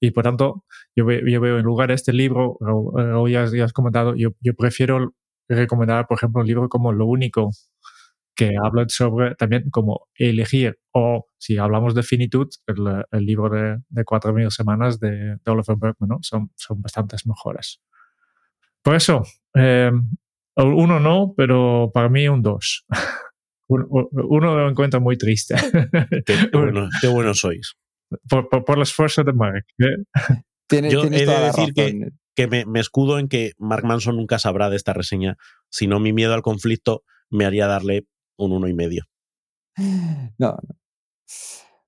[0.00, 4.14] Y por tanto, yo, veo, en lugar de este libro, Raúl, ya, ya has comentado,
[4.16, 5.14] yo, prefiero
[5.48, 7.50] recomendar, por ejemplo, un libro como Lo Único,
[8.34, 13.78] que habla sobre también cómo elegir, o si hablamos de finitud, el, el libro de,
[13.88, 16.18] de 4.000 semanas de, de, Oliver Bergman, ¿no?
[16.22, 17.80] Son, son bastantes mejores.
[18.82, 19.22] Por eso,
[19.54, 19.90] eh,
[20.56, 22.84] uno no, pero para mí un dos.
[23.68, 25.54] uno lo encuentro muy triste.
[25.56, 27.74] Qué, qué, bueno, qué bueno sois.
[28.28, 29.64] Por, por, por, el esfuerzo de Mark.
[29.78, 30.04] ¿eh?
[30.68, 32.20] Tiene, Yo he de decir que razón.
[32.34, 35.36] que me, me, escudo en que Mark Manson nunca sabrá de esta reseña,
[35.70, 38.06] sino mi miedo al conflicto me haría darle
[38.38, 39.04] un uno y medio.
[39.76, 40.76] No, no.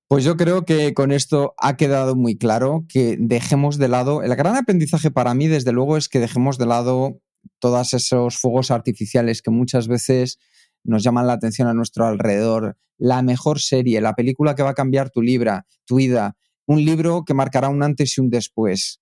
[0.09, 4.33] Pues yo creo que con esto ha quedado muy claro que dejemos de lado, el
[4.37, 7.19] gran aprendizaje para mí desde luego es que dejemos de lado
[7.59, 10.39] todos esos fuegos artificiales que muchas veces
[10.83, 14.75] nos llaman la atención a nuestro alrededor, la mejor serie, la película que va a
[14.75, 19.01] cambiar tu libra, tu vida, un libro que marcará un antes y un después.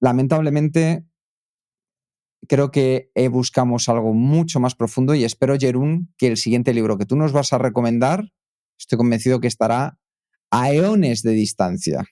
[0.00, 1.06] Lamentablemente
[2.48, 7.06] creo que buscamos algo mucho más profundo y espero, Jerún, que el siguiente libro que
[7.06, 8.32] tú nos vas a recomendar,
[8.78, 9.98] estoy convencido que estará
[10.50, 12.04] a eones de distancia.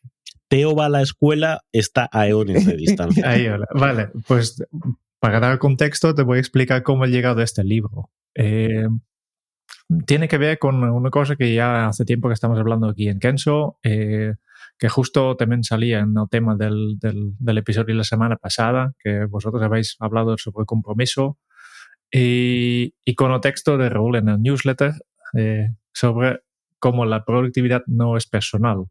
[0.48, 3.28] Teo va a la escuela, está a eones de distancia.
[3.28, 4.62] Ahí, vale, pues
[5.18, 8.10] para dar contexto te voy a explicar cómo he llegado a este libro.
[8.34, 8.88] Eh,
[10.06, 13.18] tiene que ver con una cosa que ya hace tiempo que estamos hablando aquí en
[13.18, 13.78] Kenso.
[13.82, 14.34] Eh,
[14.78, 18.92] que justo también salía en el tema del, del, del, episodio de la semana pasada,
[18.98, 21.38] que vosotros habéis hablado sobre compromiso,
[22.10, 24.92] y, y con el texto de Raúl en el newsletter
[25.36, 26.40] eh, sobre
[26.78, 28.84] cómo la productividad no es personal,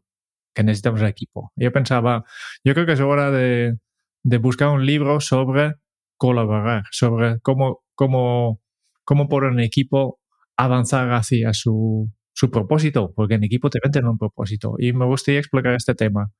[0.54, 1.52] que necesitamos equipo.
[1.56, 2.24] Yo pensaba,
[2.64, 3.76] yo creo que es hora de,
[4.22, 5.74] de buscar un libro sobre
[6.16, 8.60] colaborar, sobre cómo, cómo,
[9.04, 10.20] cómo por un equipo
[10.56, 14.76] avanzar hacia su, su propósito, porque en equipo te venden un propósito.
[14.78, 16.30] Y me gustaría explicar este tema.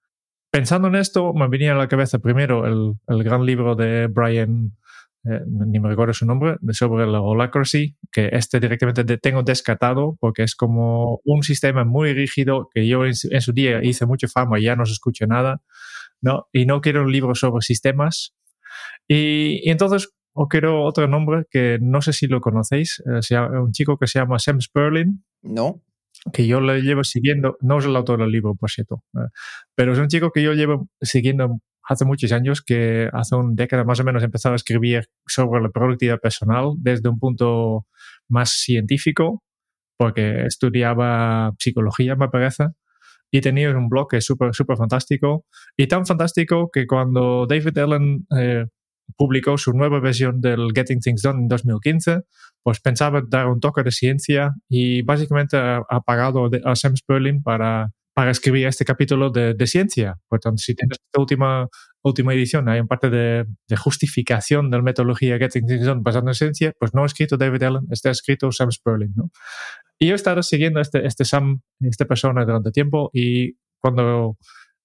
[0.51, 4.77] Pensando en esto, me venía a la cabeza primero el, el gran libro de Brian,
[5.25, 10.17] eh, ni me recuerdo su nombre, sobre la Holacracy, que este directamente de, tengo descartado
[10.21, 14.29] porque es como un sistema muy rígido que yo en, en su día hice mucha
[14.29, 15.63] fama y ya no se escucha nada.
[16.21, 16.49] ¿no?
[16.53, 18.35] Y no quiero un libro sobre sistemas.
[19.07, 23.73] Y, y entonces o quiero otro nombre que no sé si lo conocéis, eh, un
[23.73, 25.25] chico que se llama Sam Sperling.
[25.43, 25.81] No.
[26.33, 29.29] Que yo le llevo siguiendo, no es el autor del libro, por cierto, eh,
[29.75, 33.85] pero es un chico que yo llevo siguiendo hace muchos años, que hace una década
[33.85, 37.87] más o menos empezó a escribir sobre la productividad personal desde un punto
[38.29, 39.43] más científico,
[39.97, 42.69] porque estudiaba psicología, me parece,
[43.31, 45.45] y tenía un blog que es súper, súper fantástico,
[45.77, 48.67] y tan fantástico que cuando David Allen eh,
[49.17, 52.23] publicó su nueva versión del Getting Things Done en 2015,
[52.63, 57.93] pues pensaba dar un toque de ciencia y básicamente ha pagado a Sam Sperling para,
[58.15, 60.17] para escribir este capítulo de, de, ciencia.
[60.29, 61.69] Por tanto, si tienes esta última
[62.05, 63.47] última edición hay un parte de,
[63.77, 67.63] justificación de la metodología Getting Things Done basada en ciencia, pues no ha escrito David
[67.63, 69.31] Allen, está escrito Sam Sperling, ¿no?
[69.99, 74.37] Y yo he estado siguiendo a este, este Sam, esta persona durante tiempo y cuando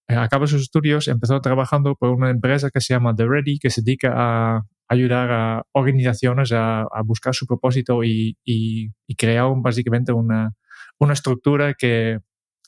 [0.08, 3.70] eh, acaba sus estudios empezó trabajando por una empresa que se llama The Ready, que
[3.70, 10.54] se dedica a ayudar a organizaciones a, buscar su propósito y, y, crear básicamente una,
[11.00, 12.20] una estructura que,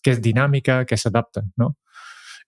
[0.01, 1.77] que, es dinámica, que se adapta, ¿no?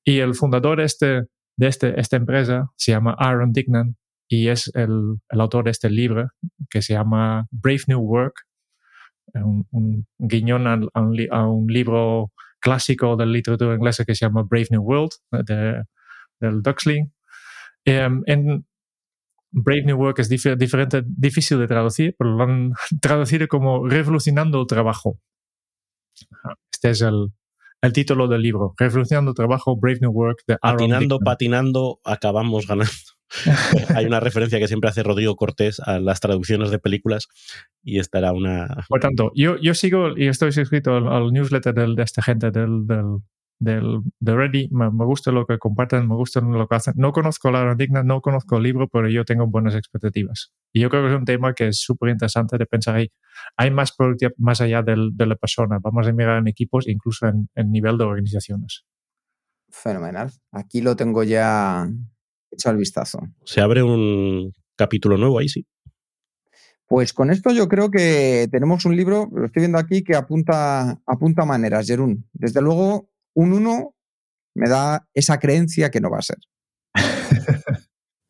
[0.04, 1.24] Y el fundador este,
[1.58, 3.95] de este, esta empresa se llama Aaron Dignan
[4.28, 6.30] y es el, el autor de este libro
[6.70, 8.45] que se llama Brave New Work,
[9.34, 14.82] un, guiñón a, un, libro clásico de la literatura inglesa que se llama Brave New
[14.82, 15.84] World, de,
[16.39, 17.12] del Duxley.
[17.86, 18.66] Em, en
[19.51, 24.68] Brave New Work es diferente, difícil de traducir, pero lo han traducido como Revolucionando el
[24.68, 25.20] Trabajo.
[26.72, 27.32] Este es el,
[27.84, 30.43] el título del libro, Revolucionando Trabajo, Brave New Work.
[30.47, 32.91] De patinando, patinando, acabamos ganando.
[33.95, 37.27] Hay una referencia que siempre hace Rodrigo Cortés a las traducciones de películas
[37.84, 38.86] y esta era una...
[38.88, 43.17] Por tanto, yo, yo sigo y estoy suscrito al, newsletter de esta gente del, del,
[43.60, 44.70] del, de Ready.
[44.72, 46.93] Me, gusta lo que comparten, me gusta lo que hacen.
[46.97, 50.54] No conozco la digna, no conozco el libro, pero yo tengo buenas expectativas.
[50.72, 53.12] Y yo creo que es un tema que es súper interesante de pensar ahí.
[53.58, 55.80] Hay más productividad más allá del, de la persona.
[55.82, 58.86] Vamos a mirar en equipos, incluso en, en nivel de organizaciones.
[59.70, 60.32] Fenomenal.
[60.51, 61.89] Aquí lo tengo ya
[62.51, 63.20] hecho al vistazo.
[63.43, 65.66] Se abre un capítulo nuevo ahí, sí.
[66.88, 71.01] Pues con esto yo creo que tenemos un libro, lo estoy viendo aquí, que apunta,
[71.08, 72.30] apunta maneras, Jerún.
[72.34, 73.95] Desde luego, un 1
[74.55, 76.38] me da esa creencia que no va a ser.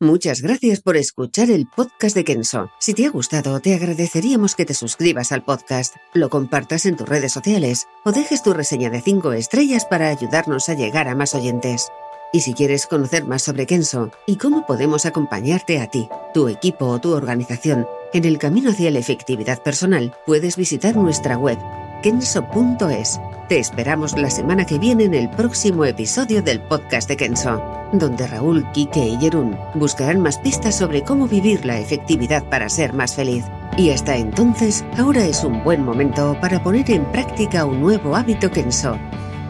[0.00, 2.70] Muchas gracias por escuchar el podcast de Kenso.
[2.78, 7.08] Si te ha gustado, te agradeceríamos que te suscribas al podcast, lo compartas en tus
[7.08, 11.34] redes sociales o dejes tu reseña de 5 estrellas para ayudarnos a llegar a más
[11.34, 11.88] oyentes.
[12.32, 16.86] Y si quieres conocer más sobre Kenso y cómo podemos acompañarte a ti, tu equipo
[16.86, 21.58] o tu organización en el camino hacia la efectividad personal, puedes visitar nuestra web
[22.04, 23.18] kenso.es.
[23.48, 27.62] Te esperamos la semana que viene en el próximo episodio del podcast de Kenso,
[27.94, 32.92] donde Raúl, Kike y Jerún buscarán más pistas sobre cómo vivir la efectividad para ser
[32.92, 33.42] más feliz.
[33.78, 38.50] Y hasta entonces, ahora es un buen momento para poner en práctica un nuevo hábito
[38.50, 38.98] Kenso.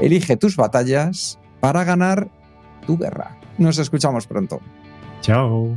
[0.01, 2.29] Elige tus batallas para ganar
[2.87, 3.37] tu guerra.
[3.59, 4.61] Nos escuchamos pronto.
[5.23, 5.77] Chao.